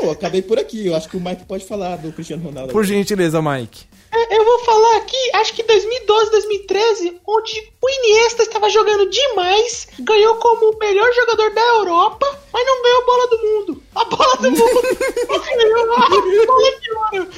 Não, 0.00 0.10
acabei 0.10 0.42
por 0.42 0.58
aqui. 0.58 0.86
Eu 0.86 0.96
acho 0.96 1.08
que 1.08 1.16
o 1.16 1.20
Mike 1.20 1.44
pode 1.44 1.64
falar 1.64 1.96
do 1.96 2.12
Cristiano 2.12 2.42
Ronaldo. 2.42 2.72
Por 2.72 2.84
gentileza, 2.84 3.40
Mike. 3.42 3.84
É, 4.12 4.38
eu 4.38 4.44
vou 4.44 4.58
falar 4.60 4.96
aqui, 4.96 5.16
acho 5.34 5.52
que 5.52 5.62
2012, 5.62 6.30
2013, 6.30 7.20
onde 7.26 7.72
o 7.82 7.90
Iniesta 7.90 8.44
estava 8.44 8.70
jogando 8.70 9.10
demais, 9.10 9.88
ganhou 9.98 10.36
como 10.36 10.70
o 10.70 10.78
melhor 10.78 11.12
jogador 11.12 11.52
da 11.52 11.60
Europa, 11.60 12.40
mas 12.52 12.66
não 12.66 12.82
ganhou 12.82 13.02
a 13.02 13.04
bola 13.04 13.28
do 13.28 13.38
mundo. 13.38 13.82
A 13.94 14.04
bola 14.04 14.36
do 14.36 14.50
mundo 14.52 14.82
ganhou 15.56 15.92
a 15.92 16.08
bola 16.08 16.80
de 16.80 16.92
ouro. 16.92 17.28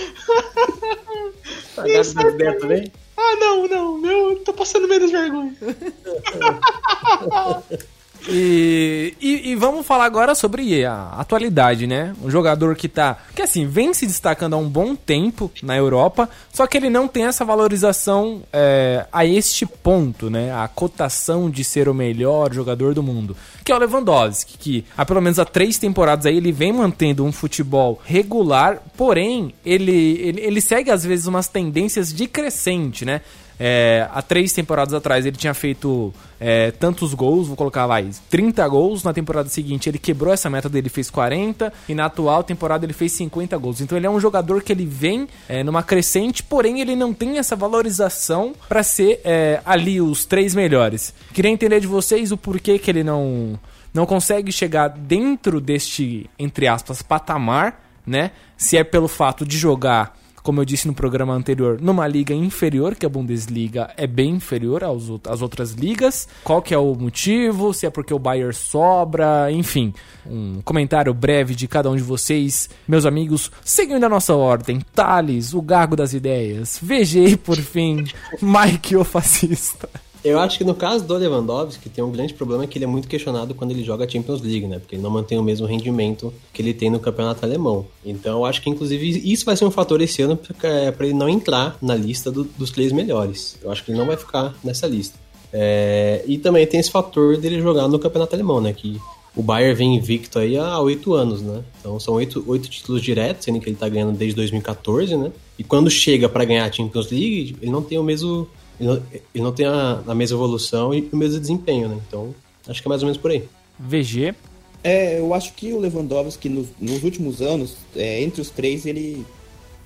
Das 1.76 2.12
ideias 2.12 2.61
também? 2.61 2.93
Ah, 3.21 3.37
não, 3.37 3.67
não, 3.67 4.07
eu 4.07 4.39
tô 4.45 4.53
passando 4.53 4.87
menos 4.87 5.11
vergonha. 5.11 5.53
E, 8.27 9.15
e, 9.21 9.51
e 9.51 9.55
vamos 9.55 9.87
falar 9.87 10.05
agora 10.05 10.35
sobre 10.35 10.85
a 10.85 11.11
atualidade, 11.19 11.87
né? 11.87 12.15
Um 12.23 12.31
jogador 12.31 12.75
que 12.75 12.89
tá. 12.89 13.19
Que 13.35 13.43
assim, 13.43 13.67
vem 13.67 13.95
se 13.95 14.07
destacando 14.07 14.55
há 14.55 14.57
um 14.57 14.69
bom 14.69 14.97
tempo 14.97 15.51
na 15.63 15.77
Europa, 15.77 16.29
só 16.53 16.67
que 16.67 16.77
ele 16.77 16.91
não 16.91 17.07
tem 17.07 17.25
essa 17.25 17.45
valorização 17.45 18.43
é, 18.53 19.07
a 19.13 19.25
este 19.25 19.65
ponto, 19.65 20.29
né? 20.29 20.53
A 20.53 20.67
cotação 20.69 21.49
de 21.49 21.63
ser 21.63 21.89
o 21.89 21.95
melhor 21.95 22.53
jogador 22.53 22.95
do 22.95 23.03
mundo. 23.03 23.37
Que 23.65 23.73
é 23.73 23.75
o 23.75 23.79
Lewandowski, 23.79 24.59
que 24.59 24.85
há 24.97 25.05
pelo 25.05 25.23
menos 25.23 25.39
há 25.39 25.45
três 25.45 25.79
temporadas 25.79 26.27
aí 26.27 26.37
ele 26.37 26.53
vem 26.53 26.73
mantendo 26.73 27.25
um 27.25 27.33
futebol 27.33 28.01
regular, 28.05 28.83
porém, 28.97 29.55
ele, 29.65 30.19
ele, 30.21 30.41
ele 30.41 30.61
segue 30.61 30.91
às 30.91 31.05
vezes 31.05 31.27
umas 31.27 31.49
tendências 31.49 32.13
de 32.13 32.27
crescente, 32.27 33.05
né? 33.05 33.21
É, 33.59 34.07
há 34.12 34.23
três 34.23 34.53
temporadas 34.53 34.95
atrás 34.95 35.27
ele 35.27 35.37
tinha 35.37 35.53
feito 35.53 36.12
é, 36.38 36.71
tantos 36.71 37.12
gols, 37.15 37.49
vou 37.49 37.57
colocar 37.57 37.87
lá, 37.87 37.97
30 38.31 38.67
gols. 38.69 39.03
Na 39.03 39.12
temporada 39.12 39.49
seguinte 39.49 39.88
ele 39.88 39.99
quebrou 39.99 40.33
essa 40.33 40.49
meta 40.49 40.69
dele, 40.69 40.88
fez 40.88 41.11
40. 41.11 41.73
E 41.88 41.95
na 41.95 42.07
atual 42.07 42.43
temporada 42.43 42.85
ele 42.85 42.93
fez 42.93 43.12
50 43.12 43.57
gols. 43.59 43.81
Então 43.81 43.99
ele 43.99 44.07
é 44.07 44.11
um 44.11 44.21
jogador 44.21 44.62
que 44.62 44.73
ele 44.73 44.87
vem 44.87 45.29
é, 45.49 45.65
numa 45.65 45.83
crescente, 45.83 46.43
porém 46.43 46.81
ele 46.81 46.95
não 46.95 47.12
tem 47.12 47.38
essa 47.38 47.57
valorização 47.57 48.55
para 48.69 48.83
ser 48.83 49.21
é, 49.25 49.61
ali 49.65 50.00
os 50.00 50.25
três 50.25 50.55
melhores. 50.55 51.12
Queria 51.33 51.50
entender 51.50 51.81
de 51.81 51.87
vocês 51.87 52.31
o 52.31 52.37
porquê 52.37 52.79
que 52.79 52.91
ele 52.91 53.03
não, 53.03 53.59
não 53.93 54.07
consegue 54.07 54.53
chegar 54.53 54.88
dentro 54.88 55.61
deste, 55.61 56.31
entre 56.38 56.69
aspas, 56.69 57.03
patamar, 57.03 57.85
né? 58.07 58.31
Se 58.57 58.77
é 58.77 58.85
pelo 58.85 59.09
fato 59.09 59.45
de 59.45 59.59
jogar 59.59 60.17
como 60.49 60.62
eu 60.62 60.64
disse 60.64 60.88
no 60.88 60.95
programa 60.95 61.35
anterior, 61.35 61.78
numa 61.78 62.09
liga 62.09 62.33
inferior, 62.33 62.95
que 62.95 63.05
a 63.05 63.09
Bundesliga 63.11 63.90
é 63.99 64.07
bem 64.07 64.31
inferior 64.31 64.83
aos, 64.83 65.11
às 65.28 65.43
outras 65.43 65.73
ligas. 65.73 66.26
Qual 66.43 66.62
que 66.62 66.73
é 66.73 66.78
o 66.78 66.95
motivo? 66.95 67.75
Se 67.75 67.85
é 67.85 67.90
porque 67.90 68.14
o 68.14 68.19
Bayern 68.19 68.55
sobra, 68.55 69.52
enfim. 69.52 69.93
Um 70.25 70.62
comentário 70.62 71.12
breve 71.12 71.55
de 71.55 71.69
cada 71.69 71.90
um 71.90 71.97
de 71.97 72.02
vocês, 72.02 72.71
meus 72.88 73.05
amigos, 73.05 73.52
seguindo 73.62 74.02
a 74.05 74.09
nossa 74.09 74.35
ordem. 74.35 74.81
Thales, 74.95 75.52
o 75.52 75.61
gago 75.61 75.95
das 75.95 76.14
ideias. 76.14 76.81
VG, 76.83 77.37
por 77.37 77.59
fim, 77.59 78.07
Mike, 78.40 78.97
o 78.97 79.05
fascista. 79.05 79.87
Eu 80.25 80.39
acho 80.39 80.59
que 80.59 80.65
no 80.65 80.75
caso 80.75 81.05
do 81.05 81.15
Lewandowski 81.15 81.89
tem 81.89 82.03
um 82.03 82.11
grande 82.11 82.35
problema 82.35 82.67
que 82.67 82.77
ele 82.77 82.85
é 82.85 82.89
muito 82.89 83.07
questionado 83.07 83.55
quando 83.55 83.71
ele 83.71 83.85
joga 83.85 84.05
a 84.05 84.09
Champions 84.09 84.41
League, 84.41 84.67
né? 84.67 84.79
Porque 84.79 84.97
ele 84.97 85.03
não 85.03 85.11
mantém 85.11 85.39
o 85.39 85.43
mesmo 85.43 85.67
rendimento 85.67 86.33
que 86.53 86.61
ele 86.61 86.75
tem 86.75 86.91
no 86.91 86.99
campeonato 86.99 87.45
alemão. 87.45 87.87
Então 88.05 88.39
eu 88.39 88.45
acho 88.45 88.61
que 88.61 88.69
inclusive 88.69 89.23
isso 89.31 89.45
vai 89.45 89.57
ser 89.57 89.65
um 89.65 89.71
fator 89.71 90.01
esse 90.01 90.21
ano 90.23 90.37
para 90.37 91.07
ele 91.07 91.15
não 91.15 91.29
entrar 91.29 91.79
na 91.81 91.95
lista 91.95 92.31
do, 92.31 92.45
dos 92.45 92.71
três 92.71 92.93
melhores. 92.93 93.57
Eu 93.63 93.71
acho 93.71 93.85
que 93.85 93.93
ele 93.93 93.99
não 93.99 94.07
vai 94.07 94.17
ficar 94.17 94.55
nessa 94.65 94.87
lista. 94.87 95.19
É, 95.53 96.23
e 96.27 96.37
também 96.37 96.67
tem 96.67 96.81
esse 96.81 96.91
fator 96.91 97.37
dele 97.37 97.61
jogar 97.61 97.89
no 97.89 97.99
campeonato 97.99 98.35
alemão, 98.35 98.61
né? 98.61 98.73
Que 98.73 99.01
o 99.39 99.43
Bayern 99.43 99.75
vem 99.75 99.95
invicto 99.95 100.39
aí 100.39 100.57
há 100.57 100.81
oito 100.81 101.15
anos, 101.15 101.41
né? 101.41 101.63
Então 101.79 101.99
são 102.01 102.15
oito, 102.15 102.43
oito 102.47 102.69
títulos 102.69 103.01
diretos, 103.01 103.45
sendo 103.45 103.61
que 103.61 103.69
ele 103.69 103.77
tá 103.77 103.89
ganhando 103.89 104.17
desde 104.17 104.35
2014, 104.35 105.17
né? 105.17 105.31
E 105.59 105.65
quando 105.65 105.89
chega 105.91 106.29
para 106.29 106.45
ganhar 106.45 106.65
a 106.65 106.73
Champions 106.73 107.11
League, 107.11 107.57
ele 107.63 107.71
não 107.71 107.83
tem 107.83 107.99
o 107.99 108.03
mesmo. 108.03 108.49
Ele 108.80 108.88
não, 108.88 109.02
ele 109.12 109.44
não 109.44 109.52
tem 109.52 109.66
a, 109.66 110.02
a 110.06 110.14
mesma 110.14 110.37
evolução 110.37 110.94
e 110.94 111.08
o 111.12 111.16
mesmo 111.16 111.40
desempenho, 111.40 111.88
né? 111.88 112.00
Então, 112.06 112.35
acho 112.66 112.80
que 112.80 112.88
é 112.88 112.90
mais 112.90 113.02
ou 113.02 113.06
menos 113.06 113.20
por 113.20 113.30
aí. 113.30 113.44
VG. 113.78 114.35
É, 114.82 115.18
eu 115.18 115.35
acho 115.35 115.54
que 115.54 115.73
o 115.73 115.78
Lewandowski 115.78 116.49
nos, 116.49 116.68
nos 116.80 117.02
últimos 117.02 117.42
anos, 117.42 117.76
é, 117.97 118.23
entre 118.23 118.40
os 118.40 118.50
três, 118.50 118.87
ele, 118.87 119.26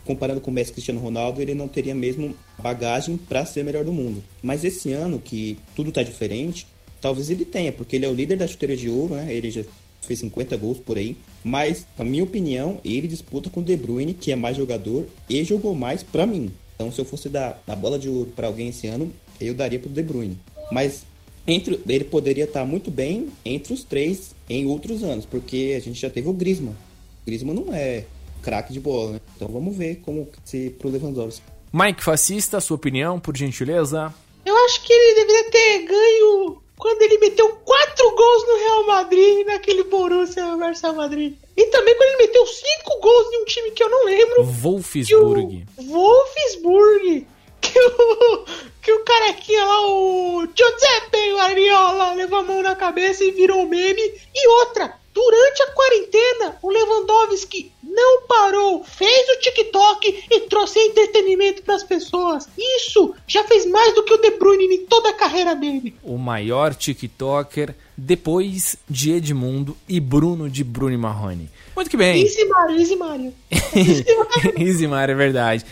comparando 0.04 0.40
com 0.40 0.50
o 0.50 0.54
Messi 0.54 0.70
e 0.70 0.74
Cristiano 0.74 1.00
Ronaldo, 1.00 1.40
ele 1.40 1.54
não 1.54 1.68
teria 1.68 1.94
mesmo 1.94 2.34
bagagem 2.58 3.16
para 3.16 3.44
ser 3.46 3.62
o 3.62 3.64
melhor 3.64 3.84
do 3.84 3.92
mundo. 3.92 4.22
Mas 4.42 4.64
esse 4.64 4.92
ano, 4.92 5.18
que 5.18 5.58
tudo 5.74 5.90
tá 5.90 6.02
diferente, 6.02 6.66
talvez 7.00 7.30
ele 7.30 7.44
tenha, 7.44 7.72
porque 7.72 7.96
ele 7.96 8.04
é 8.04 8.08
o 8.08 8.14
líder 8.14 8.36
da 8.36 8.46
chuteira 8.46 8.76
de 8.76 8.88
ouro, 8.88 9.14
né? 9.14 9.32
Ele 9.32 9.50
já 9.50 9.62
fez 10.02 10.20
50 10.20 10.56
gols 10.56 10.78
por 10.78 10.98
aí. 10.98 11.16
Mas, 11.42 11.86
na 11.96 12.04
minha 12.04 12.24
opinião, 12.24 12.78
ele 12.84 13.08
disputa 13.08 13.48
com 13.48 13.60
o 13.60 13.64
De 13.64 13.76
Bruyne, 13.76 14.14
que 14.14 14.30
é 14.30 14.36
mais 14.36 14.56
jogador 14.56 15.06
e 15.28 15.42
jogou 15.42 15.74
mais 15.74 16.02
para 16.02 16.26
mim. 16.26 16.52
Então, 16.74 16.90
se 16.90 17.00
eu 17.00 17.04
fosse 17.04 17.28
dar 17.28 17.62
a 17.66 17.76
bola 17.76 17.98
de 17.98 18.08
ouro 18.08 18.32
para 18.34 18.46
alguém 18.46 18.68
esse 18.68 18.86
ano, 18.86 19.12
eu 19.40 19.54
daria 19.54 19.78
pro 19.78 19.90
De 19.90 20.02
Bruyne. 20.02 20.38
Mas 20.70 21.04
entre, 21.46 21.80
ele 21.88 22.04
poderia 22.04 22.44
estar 22.44 22.64
muito 22.64 22.90
bem 22.90 23.28
entre 23.44 23.72
os 23.72 23.82
três 23.84 24.34
em 24.48 24.66
outros 24.66 25.02
anos, 25.02 25.26
porque 25.26 25.74
a 25.76 25.80
gente 25.80 26.00
já 26.00 26.08
teve 26.08 26.28
o 26.28 26.32
Griezmann. 26.32 26.74
O 27.22 27.26
Griezmann 27.26 27.54
não 27.54 27.74
é 27.74 28.04
craque 28.42 28.72
de 28.72 28.80
bola, 28.80 29.12
né? 29.12 29.20
Então 29.36 29.48
vamos 29.48 29.76
ver 29.76 30.00
como 30.04 30.28
se 30.44 30.70
pro 30.70 30.88
Lewandowski. 30.88 31.42
Mike 31.72 32.02
Fascista, 32.02 32.60
sua 32.60 32.76
opinião, 32.76 33.18
por 33.18 33.36
gentileza? 33.36 34.12
Eu 34.44 34.56
acho 34.64 34.82
que 34.82 34.92
ele 34.92 35.14
deveria 35.14 35.50
ter 35.50 35.86
ganho 35.86 36.62
quando 36.76 37.02
ele 37.02 37.18
meteu 37.18 37.48
quatro 37.64 38.10
gols 38.10 38.46
no 38.46 38.56
Real 38.56 38.86
Madrid, 38.86 39.46
naquele 39.46 39.84
Borussia 39.84 40.56
versus 40.56 40.94
Madrid. 40.94 41.34
E 41.56 41.66
também 41.66 41.94
quando 41.96 42.08
ele 42.08 42.26
meteu 42.26 42.46
cinco 42.46 43.00
gols 43.00 43.32
em 43.32 43.42
um 43.42 43.44
time 43.44 43.70
que 43.72 43.82
eu 43.82 43.90
não 43.90 44.04
lembro. 44.04 44.44
Wolfsburg. 44.44 45.66
Que 45.76 45.82
o 45.82 45.84
Wolfsburg. 45.86 47.26
Que 47.60 47.78
o, 47.78 48.44
que 48.82 48.92
o 48.92 49.04
carequinha 49.04 49.64
lá, 49.64 49.86
o 49.86 50.46
Giuseppe 50.54 51.32
Guardiola, 51.32 52.14
levou 52.14 52.40
a 52.40 52.42
mão 52.42 52.62
na 52.62 52.74
cabeça 52.74 53.22
e 53.24 53.30
virou 53.30 53.66
meme. 53.66 54.02
E 54.34 54.48
outra, 54.48 54.94
durante 55.14 55.62
a 55.62 55.70
quarentena, 55.70 56.58
o 56.60 56.70
Lewandowski 56.70 57.72
não 57.82 58.22
parou, 58.22 58.82
fez 58.84 59.28
o 59.30 59.40
TikTok 59.40 60.24
e 60.30 60.40
trouxe 60.40 60.78
entretenimento 60.80 61.62
para 61.62 61.74
as 61.74 61.84
pessoas. 61.84 62.48
Isso 62.58 63.14
já 63.26 63.44
fez 63.44 63.66
mais 63.66 63.94
do 63.94 64.02
que 64.02 64.14
o 64.14 64.18
De 64.18 64.30
Bruyne 64.30 64.74
em 64.74 64.86
toda 64.86 65.10
a 65.10 65.14
carreira 65.14 65.54
dele. 65.54 65.94
O 66.02 66.16
maior 66.16 66.74
TikToker 66.74 67.74
depois 67.96 68.76
de 68.88 69.12
Edmundo 69.12 69.76
e 69.88 70.00
Bruno 70.00 70.48
de 70.48 70.64
Bruno 70.64 70.94
e 70.94 70.98
Marrone. 70.98 71.50
Muito 71.74 71.90
que 71.90 71.96
bem. 71.96 72.22
Easy 72.22 72.44
Mario, 72.44 72.78
Easy 72.78 72.96
Mario. 72.96 73.34
Easy 74.58 74.86
Mario, 74.86 75.12
é 75.12 75.16
verdade. 75.16 75.66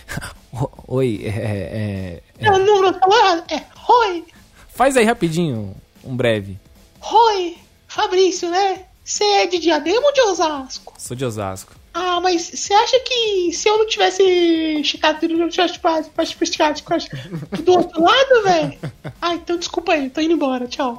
Oi, 0.86 1.20
é. 1.24 1.28
é, 1.28 2.22
é... 2.40 2.50
Não, 2.50 2.58
não, 2.58 2.82
não 2.82 3.18
errado. 3.18 3.44
É 3.52 3.62
Oi. 3.88 4.24
Faz 4.68 4.96
aí 4.96 5.04
rapidinho, 5.04 5.74
um 6.04 6.16
breve. 6.16 6.58
Oi, 7.12 7.56
Fabrício, 7.86 8.48
né? 8.50 8.84
Você 9.04 9.24
é 9.24 9.46
de 9.46 9.58
Diadema 9.58 10.06
ou 10.06 10.12
de 10.12 10.20
Osasco? 10.20 10.94
Sou 10.96 11.16
de 11.16 11.24
Osasco. 11.24 11.74
Ah, 11.92 12.20
mas 12.20 12.42
você 12.42 12.72
acha 12.72 13.00
que 13.00 13.52
se 13.52 13.68
eu 13.68 13.78
não 13.78 13.86
tivesse 13.86 14.84
checado 14.84 15.20
tudo, 15.20 15.36
não 15.36 15.48
tivesse 15.48 15.74
checado 15.74 16.10
do 17.64 17.72
outro 17.72 18.02
lado, 18.02 18.42
velho? 18.44 18.78
Ah, 19.20 19.34
então 19.34 19.58
desculpa 19.58 19.92
aí, 19.92 20.08
tô 20.08 20.20
indo 20.20 20.34
embora, 20.34 20.66
tchau. 20.66 20.98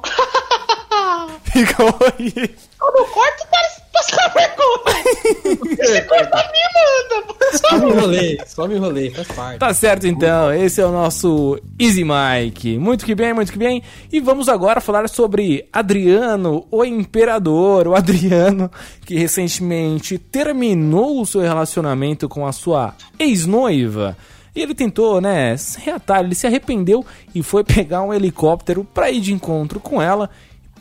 Ficou 1.44 1.94
aí. 2.18 2.56
Eu 2.80 2.92
não 2.92 3.06
corto 3.06 3.46
para 3.50 3.62
passar 3.92 4.32
vergonha. 4.34 5.86
Se 5.86 6.02
cortar, 6.02 6.50
me 6.52 6.58
manda, 6.74 7.34
Só 7.52 7.78
me 7.78 7.90
enrolei, 7.90 8.38
só 8.46 8.68
me 8.68 8.74
enrolei, 8.76 9.10
faz 9.10 9.28
parte. 9.28 9.58
Tá 9.58 9.74
certo 9.74 10.06
então, 10.06 10.52
esse 10.52 10.80
é 10.80 10.86
o 10.86 10.90
nosso 10.90 11.60
Easy 11.78 12.04
Mike. 12.04 12.78
Muito 12.78 13.04
que 13.04 13.14
bem, 13.14 13.32
muito 13.32 13.52
que 13.52 13.58
bem. 13.58 13.82
E 14.10 14.20
vamos 14.20 14.48
agora 14.48 14.80
falar 14.80 15.08
sobre 15.08 15.68
Adriano, 15.72 16.66
o 16.70 16.84
Imperador. 16.84 17.88
O 17.88 17.94
Adriano, 17.94 18.70
que 19.04 19.16
recentemente 19.16 20.18
terminou 20.18 21.20
o 21.20 21.26
seu 21.26 21.42
relacionamento 21.42 22.28
com 22.28 22.46
a 22.46 22.52
sua 22.52 22.94
ex-noiva. 23.18 24.16
E 24.54 24.60
ele 24.60 24.74
tentou, 24.74 25.18
né, 25.18 25.56
se 25.56 25.80
reatar, 25.80 26.20
ele 26.20 26.34
se 26.34 26.46
arrependeu 26.46 27.04
e 27.34 27.42
foi 27.42 27.64
pegar 27.64 28.02
um 28.02 28.12
helicóptero 28.12 28.84
pra 28.84 29.10
ir 29.10 29.20
de 29.20 29.32
encontro 29.32 29.80
com 29.80 30.00
ela 30.00 30.28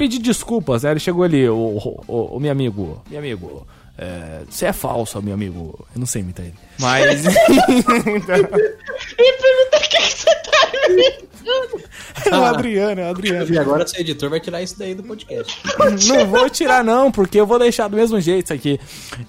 pedir 0.02 0.18
desculpas. 0.18 0.84
Aí 0.84 0.94
ele 0.94 1.00
chegou 1.00 1.24
ali, 1.24 1.48
o, 1.48 1.56
o, 1.56 2.04
o, 2.08 2.38
o 2.38 2.40
meu 2.40 2.52
amigo, 2.52 3.04
meu 3.08 3.20
amigo, 3.20 3.68
é, 3.96 4.42
você 4.50 4.66
é 4.66 4.74
falso, 4.74 5.22
meu 5.22 5.36
amigo. 5.36 5.86
Eu 5.94 6.00
não 6.00 6.08
sei 6.08 6.24
imitar 6.24 6.44
ele. 6.44 6.56
Mas. 6.80 7.24
então... 8.08 8.36
E 9.20 9.34
pergunta 9.34 9.80
quem 9.90 10.02
você 10.02 10.36
tá 10.36 10.72
imitando. 10.90 11.31
É 12.26 12.38
o 12.38 12.44
Adriano, 12.44 13.02
é 13.02 13.06
o 13.06 13.10
Adriano. 13.10 13.54
E 13.54 13.58
agora 13.58 13.88
seu 13.88 14.00
editor 14.00 14.30
vai 14.30 14.40
tirar 14.40 14.62
isso 14.62 14.78
daí 14.78 14.94
do 14.94 15.04
podcast. 15.04 15.60
Não 16.08 16.28
vou 16.28 16.50
tirar, 16.50 16.84
não, 16.84 17.12
porque 17.12 17.40
eu 17.40 17.48
vou 17.48 17.58
deixar 17.58 17.88
do 17.88 17.96
mesmo 17.96 18.20
jeito 18.22 18.46
isso 18.46 18.54
aqui. 18.54 18.80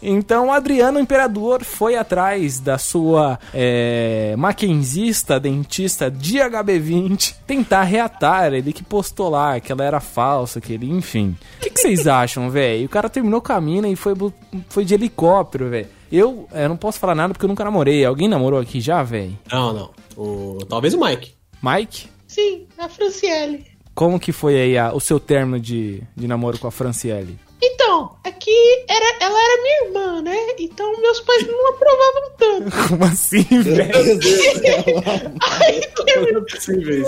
Então, 0.02 0.48
o 0.48 0.52
Adriano 0.52 1.00
Imperador 1.00 1.64
foi 1.64 1.96
atrás 1.96 2.60
da 2.60 2.78
sua 2.78 3.38
é, 3.54 4.34
maquenzista, 4.36 5.40
dentista 5.40 6.10
de 6.10 6.38
HB20, 6.38 7.36
tentar 7.46 7.82
reatar. 7.82 8.52
Ele 8.52 8.72
que 8.72 8.82
postou 8.82 9.30
lá 9.30 9.58
que 9.58 9.72
ela 9.72 9.84
era 9.84 10.00
falsa, 10.00 10.60
que 10.60 10.72
ele, 10.72 10.90
enfim. 10.90 11.36
O 11.58 11.60
que, 11.60 11.70
que 11.70 11.80
vocês 11.80 12.06
acham, 12.06 12.50
velho? 12.50 12.86
O 12.86 12.88
cara 12.88 13.08
terminou 13.08 13.40
com 13.40 13.52
a 13.52 13.60
mina 13.60 13.88
e 13.88 13.96
foi, 13.96 14.14
foi 14.68 14.84
de 14.84 14.94
helicóptero, 14.94 15.70
velho. 15.70 15.88
Eu, 16.10 16.46
eu 16.52 16.68
não 16.68 16.76
posso 16.76 16.98
falar 16.98 17.14
nada 17.14 17.32
porque 17.32 17.44
eu 17.44 17.48
nunca 17.48 17.64
namorei. 17.64 18.04
Alguém 18.04 18.28
namorou 18.28 18.60
aqui 18.60 18.80
já, 18.80 19.02
velho? 19.02 19.38
Não, 19.50 19.72
não. 19.72 19.90
O, 20.16 20.58
talvez 20.68 20.92
o 20.92 21.00
Mike. 21.00 21.34
Mike? 21.62 22.08
Sim, 22.26 22.66
a 22.78 22.88
Franciele. 22.88 23.66
Como 23.94 24.18
que 24.18 24.32
foi 24.32 24.58
aí 24.58 24.78
a, 24.78 24.92
o 24.92 25.00
seu 25.00 25.20
término 25.20 25.60
de, 25.60 26.02
de 26.16 26.26
namoro 26.26 26.58
com 26.58 26.66
a 26.66 26.70
Franciele? 26.72 27.38
Então, 27.64 28.16
aqui 28.24 28.84
era, 28.88 29.16
ela 29.20 29.38
era 29.40 29.62
minha 29.62 29.84
irmã, 29.84 30.22
né? 30.22 30.36
Então 30.58 31.00
meus 31.00 31.20
pais 31.20 31.46
não 31.46 31.68
aprovavam 31.68 32.30
tanto. 32.36 32.76
Como 32.88 33.04
assim, 33.04 33.44
velho? 33.44 33.92
Aí 35.60 35.80
teve... 36.04 37.04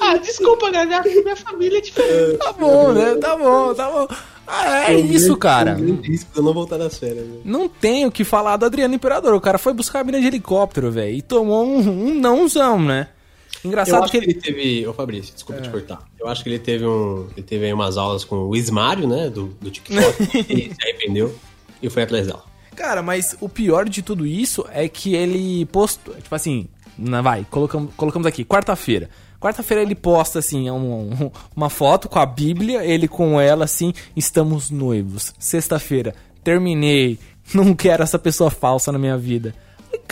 Ah, 0.00 0.16
desculpa, 0.16 0.70
galera, 0.72 1.04
minha 1.04 1.36
família 1.36 1.78
é 1.78 1.80
diferente. 1.80 2.38
Tá 2.38 2.52
bom, 2.52 2.92
né? 2.92 3.14
Tá 3.20 3.36
bom, 3.36 3.74
tá 3.74 3.90
bom. 3.90 4.08
Ah, 4.46 4.90
é 4.90 4.98
isso, 4.98 5.36
cara. 5.36 5.74
Risco 5.74 6.32
de 6.32 6.38
eu 6.38 6.42
não 6.42 6.52
voltar 6.52 6.78
nas 6.78 6.98
férias. 6.98 7.24
Viu? 7.24 7.40
Não 7.44 7.68
tem 7.68 8.04
o 8.04 8.10
que 8.10 8.24
falar 8.24 8.56
do 8.56 8.66
Adriano 8.66 8.94
Imperador. 8.94 9.34
O 9.34 9.40
cara 9.40 9.56
foi 9.56 9.72
buscar 9.72 10.00
a 10.00 10.04
mina 10.04 10.20
de 10.20 10.26
helicóptero, 10.26 10.90
velho. 10.90 11.14
E 11.14 11.22
tomou 11.22 11.64
um, 11.64 11.78
um 11.78 12.14
nãozão, 12.14 12.80
né? 12.82 13.08
Engraçado 13.64 13.96
eu 13.98 14.02
acho 14.04 14.12
que 14.12 14.18
que 14.20 14.24
ele 14.30 14.34
teve. 14.34 14.86
Ô 14.86 14.92
Fabrício, 14.92 15.32
desculpa 15.34 15.60
te 15.62 15.70
cortar. 15.70 16.02
Eu 16.18 16.26
acho 16.28 16.42
que 16.42 16.48
ele 16.48 16.58
teve 16.58 16.84
um. 16.86 17.28
Ele 17.36 17.46
teve 17.46 17.66
aí 17.66 17.72
umas 17.72 17.96
aulas 17.96 18.24
com 18.24 18.36
o 18.36 18.56
Ismário, 18.56 19.06
né? 19.08 19.30
Do, 19.30 19.46
do 19.60 19.70
TikTok. 19.70 20.22
e 20.52 20.74
se 20.74 20.82
arrependeu 20.82 21.34
e 21.82 21.88
foi 21.88 22.02
atrás 22.02 22.26
dela. 22.26 22.44
Cara, 22.74 23.02
mas 23.02 23.36
o 23.40 23.48
pior 23.48 23.88
de 23.88 24.02
tudo 24.02 24.26
isso 24.26 24.64
é 24.72 24.88
que 24.88 25.14
ele 25.14 25.64
postou. 25.66 26.14
Tipo 26.14 26.34
assim, 26.34 26.68
vai, 27.22 27.46
colocamos, 27.50 27.92
colocamos 27.96 28.26
aqui, 28.26 28.44
quarta-feira. 28.44 29.08
Quarta-feira 29.40 29.82
ele 29.82 29.94
posta 29.96 30.38
assim 30.38 30.70
um- 30.70 31.10
um- 31.24 31.30
uma 31.54 31.68
foto 31.68 32.08
com 32.08 32.18
a 32.18 32.24
Bíblia, 32.26 32.84
ele 32.84 33.08
com 33.08 33.40
ela 33.40 33.64
assim, 33.64 33.92
estamos 34.16 34.70
noivos. 34.70 35.34
Sexta-feira, 35.38 36.14
terminei, 36.44 37.18
não 37.52 37.74
quero 37.74 38.02
essa 38.04 38.18
pessoa 38.18 38.50
falsa 38.50 38.90
na 38.92 38.98
minha 38.98 39.18
vida. 39.18 39.54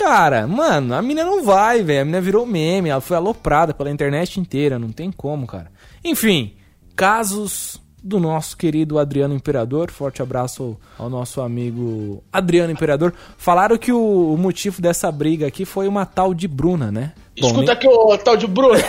Cara, 0.00 0.46
mano, 0.46 0.94
a 0.94 1.02
mina 1.02 1.22
não 1.22 1.44
vai, 1.44 1.82
velho. 1.82 2.00
A 2.00 2.04
mina 2.06 2.20
virou 2.22 2.46
meme, 2.46 2.88
ela 2.88 3.02
foi 3.02 3.18
aloprada 3.18 3.74
pela 3.74 3.90
internet 3.90 4.40
inteira, 4.40 4.78
não 4.78 4.90
tem 4.90 5.12
como, 5.12 5.46
cara. 5.46 5.70
Enfim, 6.02 6.54
casos 6.96 7.78
do 8.02 8.18
nosso 8.18 8.56
querido 8.56 8.98
Adriano 8.98 9.34
Imperador. 9.34 9.90
Forte 9.90 10.22
abraço 10.22 10.74
ao 10.98 11.10
nosso 11.10 11.42
amigo 11.42 12.24
Adriano 12.32 12.72
Imperador. 12.72 13.12
Falaram 13.36 13.76
que 13.76 13.92
o, 13.92 14.36
motivo 14.38 14.80
dessa 14.80 15.12
briga 15.12 15.46
aqui 15.46 15.66
foi 15.66 15.86
uma 15.86 16.06
tal 16.06 16.32
de 16.32 16.48
Bruna, 16.48 16.90
né? 16.90 17.12
Bom, 17.38 17.48
Escuta 17.48 17.72
aqui, 17.72 17.86
ô 17.86 18.16
tal 18.16 18.38
de 18.38 18.46
Bruno. 18.46 18.80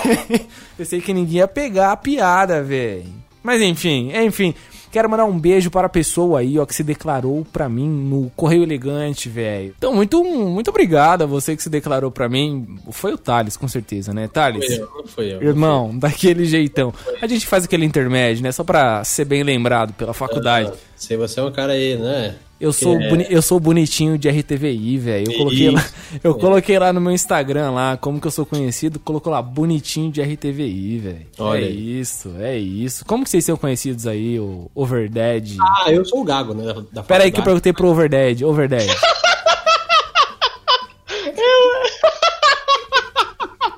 Pensei 0.77 1.01
que 1.03 1.13
ninguém 1.13 1.39
ia 1.39 1.47
pegar 1.47 1.91
a 1.91 1.97
piada, 1.97 2.63
velho. 2.63 3.03
Mas 3.43 3.61
enfim, 3.61 4.11
enfim. 4.15 4.55
Quero 4.91 5.09
mandar 5.09 5.25
um 5.25 5.39
beijo 5.39 5.71
para 5.71 5.87
a 5.87 5.89
pessoa 5.89 6.39
aí, 6.39 6.59
ó, 6.59 6.65
que 6.65 6.75
se 6.75 6.83
declarou 6.83 7.45
pra 7.51 7.69
mim 7.69 7.87
no 7.87 8.29
Correio 8.35 8.63
Elegante, 8.63 9.29
velho. 9.29 9.73
Então, 9.77 9.93
muito, 9.95 10.23
muito 10.23 10.69
obrigado 10.69 11.21
a 11.23 11.25
você 11.25 11.55
que 11.55 11.63
se 11.63 11.69
declarou 11.69 12.11
pra 12.11 12.27
mim. 12.27 12.77
Foi 12.91 13.13
o 13.13 13.17
Thales, 13.17 13.55
com 13.55 13.67
certeza, 13.67 14.13
né? 14.13 14.27
Thales? 14.27 14.65
Foi 14.65 14.75
eu, 14.83 14.89
não 14.95 15.07
foi 15.07 15.33
eu. 15.33 15.41
Irmão, 15.41 15.97
daquele 15.97 16.43
jeitão. 16.45 16.93
A 17.21 17.27
gente 17.27 17.47
faz 17.47 17.63
aquele 17.63 17.85
intermédio, 17.85 18.43
né? 18.43 18.51
Só 18.51 18.63
pra 18.63 19.03
ser 19.03 19.25
bem 19.25 19.43
lembrado 19.43 19.93
pela 19.93 20.13
faculdade. 20.13 20.69
Ah, 20.73 20.77
Se 20.95 21.15
você 21.15 21.39
é 21.39 21.43
um 21.43 21.51
cara 21.51 21.73
aí, 21.73 21.95
né? 21.95 22.35
Eu 22.61 22.71
sou, 22.71 22.95
É. 23.01 23.09
boni- 23.09 23.25
eu 23.27 23.41
sou 23.41 23.59
bonitinho 23.59 24.17
de 24.19 24.29
RTVI, 24.29 24.97
velho. 24.99 25.31
Eu 25.31 25.37
coloquei 25.39 25.71
lá, 25.71 25.85
eu 26.23 26.35
coloquei 26.35 26.77
lá 26.79 26.93
no 26.93 27.01
meu 27.01 27.11
Instagram 27.11 27.71
lá, 27.71 27.97
como 27.97 28.21
que 28.21 28.27
eu 28.27 28.31
sou 28.31 28.45
conhecido, 28.45 28.99
colocou 28.99 29.33
lá 29.33 29.41
bonitinho 29.41 30.11
de 30.11 30.21
RTVI, 30.21 30.97
velho. 30.99 31.25
Olha 31.39 31.65
É 31.65 31.67
aí. 31.67 31.99
isso, 31.99 32.31
é 32.39 32.55
isso. 32.57 33.03
Como 33.03 33.23
que 33.23 33.31
vocês 33.31 33.43
são 33.45 33.57
conhecidos 33.57 34.05
aí, 34.05 34.39
o 34.39 34.69
Overdead? 34.75 35.57
Ah, 35.59 35.91
eu 35.91 36.05
sou 36.05 36.21
o 36.21 36.23
Gago, 36.23 36.53
né? 36.53 36.71
Da, 36.71 36.81
da 36.93 37.03
Pera 37.03 37.23
aí 37.23 37.31
que 37.31 37.39
eu 37.39 37.43
perguntei 37.43 37.73
pro 37.73 37.87
Overdead, 37.87 38.45
Overdead. 38.45 38.87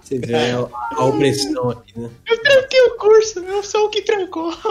Você 0.01 0.19
vê 0.19 0.35
a, 0.35 0.67
a 0.97 1.05
opressão 1.05 1.69
aqui, 1.69 1.97
né? 1.97 2.09
Eu 2.29 2.41
tranquei 2.43 2.81
o 2.81 2.97
curso, 2.97 3.39
eu 3.39 3.63
sou 3.63 3.85
o 3.85 3.89
que 3.89 4.01
trancou. 4.01 4.53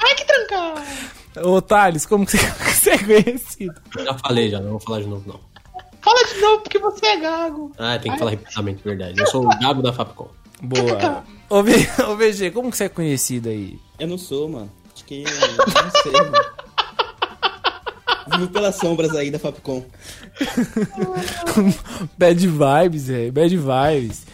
Ai, 0.00 0.14
que 0.16 0.24
trancar. 0.26 0.74
Ô 1.36 1.60
Thales, 1.62 2.04
como 2.06 2.26
que 2.26 2.36
você, 2.36 2.90
é 2.90 2.98
conhecido? 2.98 3.74
Já 4.04 4.14
falei, 4.18 4.50
já, 4.50 4.60
não 4.60 4.70
vou 4.72 4.80
falar 4.80 5.00
de 5.00 5.06
novo, 5.08 5.22
não. 5.26 5.40
Fala 6.02 6.24
de 6.26 6.40
novo, 6.40 6.62
porque 6.62 6.78
você 6.78 7.06
é 7.06 7.16
gago. 7.20 7.72
Ah, 7.78 7.98
tem 7.98 8.10
que 8.12 8.18
falar 8.18 8.32
repetidamente, 8.32 8.82
verdade. 8.84 9.20
Eu 9.20 9.26
sou 9.28 9.44
o 9.46 9.58
Gago 9.60 9.80
da 9.82 9.92
Fapcom. 9.92 10.28
Boa. 10.60 11.24
Ô, 11.48 11.62
V- 11.62 11.88
ô 12.08 12.16
VG, 12.16 12.50
como 12.50 12.70
que 12.70 12.76
você 12.76 12.84
é 12.84 12.88
conhecido 12.88 13.48
aí? 13.48 13.78
Eu 14.00 14.08
não 14.08 14.18
sou, 14.18 14.48
mano. 14.48 14.70
Acho 14.94 15.04
que. 15.04 15.22
eu 15.22 15.84
Não 15.84 16.02
sei, 16.02 16.12
mano. 16.12 16.44
Vivo 18.32 18.48
pelas 18.48 18.76
sombras 18.76 19.14
aí 19.14 19.30
da 19.30 19.38
Fapcom. 19.38 19.84
Bad 22.18 22.46
vibes, 22.48 23.08
é, 23.10 23.30
bad 23.30 23.56
vibes. 23.56 24.26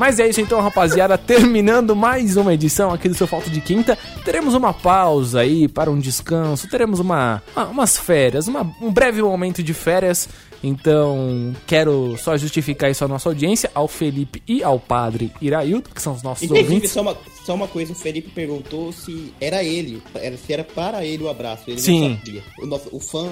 Mas 0.00 0.18
é 0.18 0.26
isso 0.26 0.40
então, 0.40 0.62
rapaziada. 0.62 1.18
Terminando 1.20 1.94
mais 1.94 2.34
uma 2.38 2.54
edição 2.54 2.90
aqui 2.90 3.06
do 3.06 3.14
Seu 3.14 3.26
Falta 3.26 3.50
de 3.50 3.60
Quinta. 3.60 3.98
Teremos 4.24 4.54
uma 4.54 4.72
pausa 4.72 5.40
aí 5.40 5.68
para 5.68 5.90
um 5.90 5.98
descanso. 5.98 6.66
Teremos 6.70 6.98
uma, 7.00 7.42
uma- 7.54 7.66
umas 7.66 7.98
férias, 7.98 8.48
uma- 8.48 8.62
um 8.80 8.90
breve 8.90 9.20
momento 9.20 9.62
de 9.62 9.74
férias. 9.74 10.26
Então, 10.64 11.54
quero 11.66 12.16
só 12.16 12.34
justificar 12.38 12.90
isso 12.90 13.04
à 13.04 13.08
nossa 13.08 13.28
audiência, 13.28 13.70
ao 13.74 13.86
Felipe 13.86 14.42
e 14.48 14.62
ao 14.64 14.80
padre 14.80 15.30
Iraildo, 15.40 15.90
que 15.94 16.00
são 16.00 16.14
os 16.14 16.22
nossos 16.22 16.44
Inclusive, 16.44 16.68
ouvintes. 16.68 16.90
só 16.92 17.02
uma, 17.02 17.16
só 17.44 17.54
uma 17.54 17.68
coisa, 17.68 17.92
o 17.92 17.94
Felipe 17.94 18.30
perguntou 18.30 18.92
se 18.94 19.34
era 19.38 19.62
ele, 19.62 20.02
era, 20.14 20.36
se 20.38 20.50
era 20.52 20.64
para 20.64 21.04
ele 21.04 21.24
o 21.24 21.28
abraço. 21.28 21.64
Ele 21.66 21.78
Sim. 21.80 22.08
não 22.10 22.16
sabia. 22.16 22.42
O, 22.58 22.66
nosso, 22.66 22.88
o 22.90 23.00
fã 23.00 23.28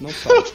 não 0.00 0.10
sabe. 0.10 0.50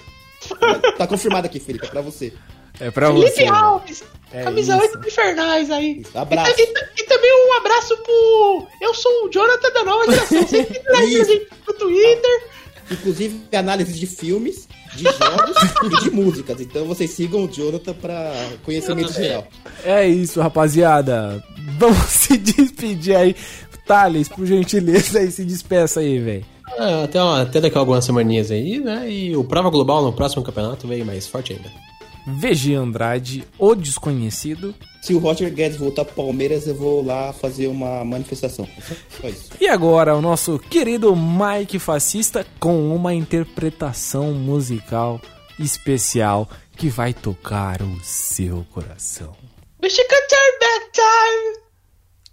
tá 0.98 1.06
confirmado 1.08 1.46
aqui, 1.48 1.60
Felipe, 1.60 1.86
é 1.88 1.90
pra 1.90 2.02
você. 2.02 2.32
É 2.80 2.92
pra 2.92 3.12
Felipe 3.12 3.32
você. 3.32 3.46
Alves, 3.46 4.04
É 4.32 4.44
camisa 4.44 4.76
isso. 4.78 4.98
8 4.98 5.08
infernais 5.08 5.72
aí. 5.72 6.02
Isso, 6.02 6.18
abraço. 6.18 6.54
E, 6.58 6.64
e- 6.64 7.02
e 7.02 7.04
também 7.06 7.32
um 7.48 7.54
abraço 7.58 7.98
pro. 7.98 8.68
Eu 8.82 8.94
sou 8.94 9.26
o 9.26 9.30
Jonathan 9.30 9.72
da 9.72 9.84
nova 9.84 10.06
geração. 10.12 10.48
Sempre 10.48 10.80
traz 10.80 11.06
a 11.22 11.24
gente 11.24 11.48
no 11.68 11.74
Twitter. 11.74 12.44
Inclusive, 12.90 13.42
análise 13.54 13.94
de 14.00 14.08
filmes, 14.08 14.68
de 14.96 15.04
jogos 15.04 15.58
e 15.84 16.04
de 16.04 16.12
músicas. 16.12 16.62
Então 16.62 16.86
vocês 16.86 17.10
sigam 17.12 17.44
o 17.46 17.48
Jonathan 17.52 17.94
pra 17.94 18.32
conhecimento 18.64 19.12
geral. 19.12 19.46
É 19.84 20.08
isso, 20.08 20.40
rapaziada. 20.40 21.44
Vamos 21.78 21.98
se 22.08 22.38
despedir 22.38 23.16
aí. 23.16 23.36
Thales, 23.86 24.28
por 24.28 24.46
gentileza, 24.46 25.20
aí 25.20 25.32
se 25.32 25.44
despeça 25.46 26.02
aí, 26.02 26.20
velho. 26.20 26.46
É, 26.78 27.04
até, 27.06 27.22
uma- 27.24 27.42
até 27.42 27.62
daqui 27.62 27.78
a 27.78 27.80
algumas 27.80 28.04
semaninhas 28.04 28.52
aí, 28.52 28.80
né? 28.80 29.10
E 29.10 29.36
o 29.36 29.44
Prova 29.46 29.70
Global 29.70 30.04
no 30.04 30.12
próximo 30.14 30.44
campeonato 30.44 30.86
veio 30.88 31.06
mais 31.06 31.26
forte 31.26 31.54
ainda. 31.54 31.70
VG 32.28 32.76
Andrade, 32.76 33.48
o 33.58 33.74
desconhecido. 33.74 34.76
Se 35.02 35.14
o 35.14 35.18
Roger 35.20 35.50
Guedes 35.54 35.78
voltar 35.78 36.04
pro 36.04 36.16
Palmeiras, 36.16 36.68
eu 36.68 36.76
vou 36.76 37.06
lá 37.06 37.32
fazer 37.32 37.68
uma 37.68 38.04
manifestação. 38.04 38.68
Só 39.22 39.30
isso. 39.30 39.52
E 39.62 39.68
agora, 39.68 40.14
o 40.16 40.22
nosso 40.22 40.60
querido 40.60 41.16
Mike 41.16 41.80
Fascista 41.80 42.46
com 42.60 42.94
uma 42.94 43.14
interpretação 43.14 44.34
musical 44.34 45.22
especial 45.58 46.50
que 46.76 46.90
vai 46.90 47.14
tocar 47.14 47.82
o 47.82 48.00
seu 48.04 48.66
coração. 48.74 49.34
Wish 49.82 49.98
you 49.98 50.08
could 50.08 50.28
turn 50.28 50.60
back 50.60 50.92
time 50.92 51.68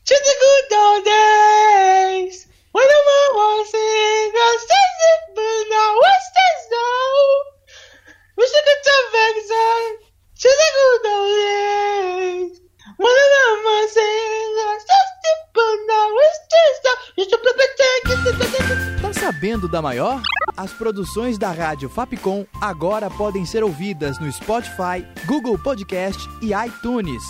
to 0.04 0.14
the 0.14 0.34
good 0.40 0.74
old 0.74 1.04
days. 1.04 2.48
When 2.72 2.86
the 2.88 3.00
mom 3.06 3.36
was 3.36 3.70
sing 3.70 4.32
a 4.34 4.50
it, 4.58 5.34
but 5.36 5.68
now 5.70 5.94
what's 5.94 6.28
this 6.34 6.68
now? 6.72 7.53
You 17.16 17.24
should 17.30 17.42
play 17.42 17.52
the 17.54 19.00
Tá 19.00 19.12
sabendo 19.12 19.68
da 19.68 19.80
maior? 19.80 20.20
As 20.56 20.72
produções 20.72 21.38
da 21.38 21.52
Rádio 21.52 21.88
Fapcom 21.88 22.44
agora 22.60 23.08
podem 23.08 23.46
ser 23.46 23.62
ouvidas 23.62 24.18
no 24.18 24.30
Spotify, 24.32 25.06
Google 25.26 25.58
Podcast 25.58 26.28
e 26.42 26.52
iTunes. 26.52 27.22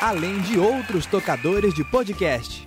Além 0.00 0.40
de 0.42 0.58
outros 0.58 1.06
tocadores 1.06 1.72
de 1.74 1.84
podcast. 1.90 2.64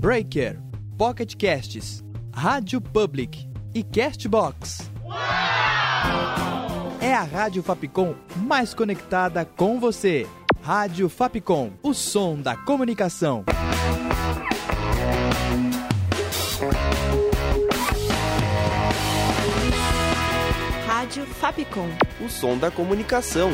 Breaker, 0.00 0.58
Pocket 0.98 1.34
Casts, 1.36 2.02
Rádio 2.34 2.80
Public 2.80 3.48
e 3.76 3.82
Castbox. 3.82 4.90
É 6.98 7.12
a 7.12 7.22
Rádio 7.22 7.62
Fapcom 7.62 8.14
mais 8.34 8.72
conectada 8.72 9.44
com 9.44 9.78
você. 9.78 10.26
Rádio 10.62 11.10
Fapcom, 11.10 11.72
o 11.82 11.92
som 11.92 12.40
da 12.40 12.56
comunicação. 12.56 13.44
Rádio 20.86 21.26
Fapcom. 21.26 21.88
O 22.24 22.30
som 22.30 22.56
da 22.56 22.70
comunicação. 22.70 23.50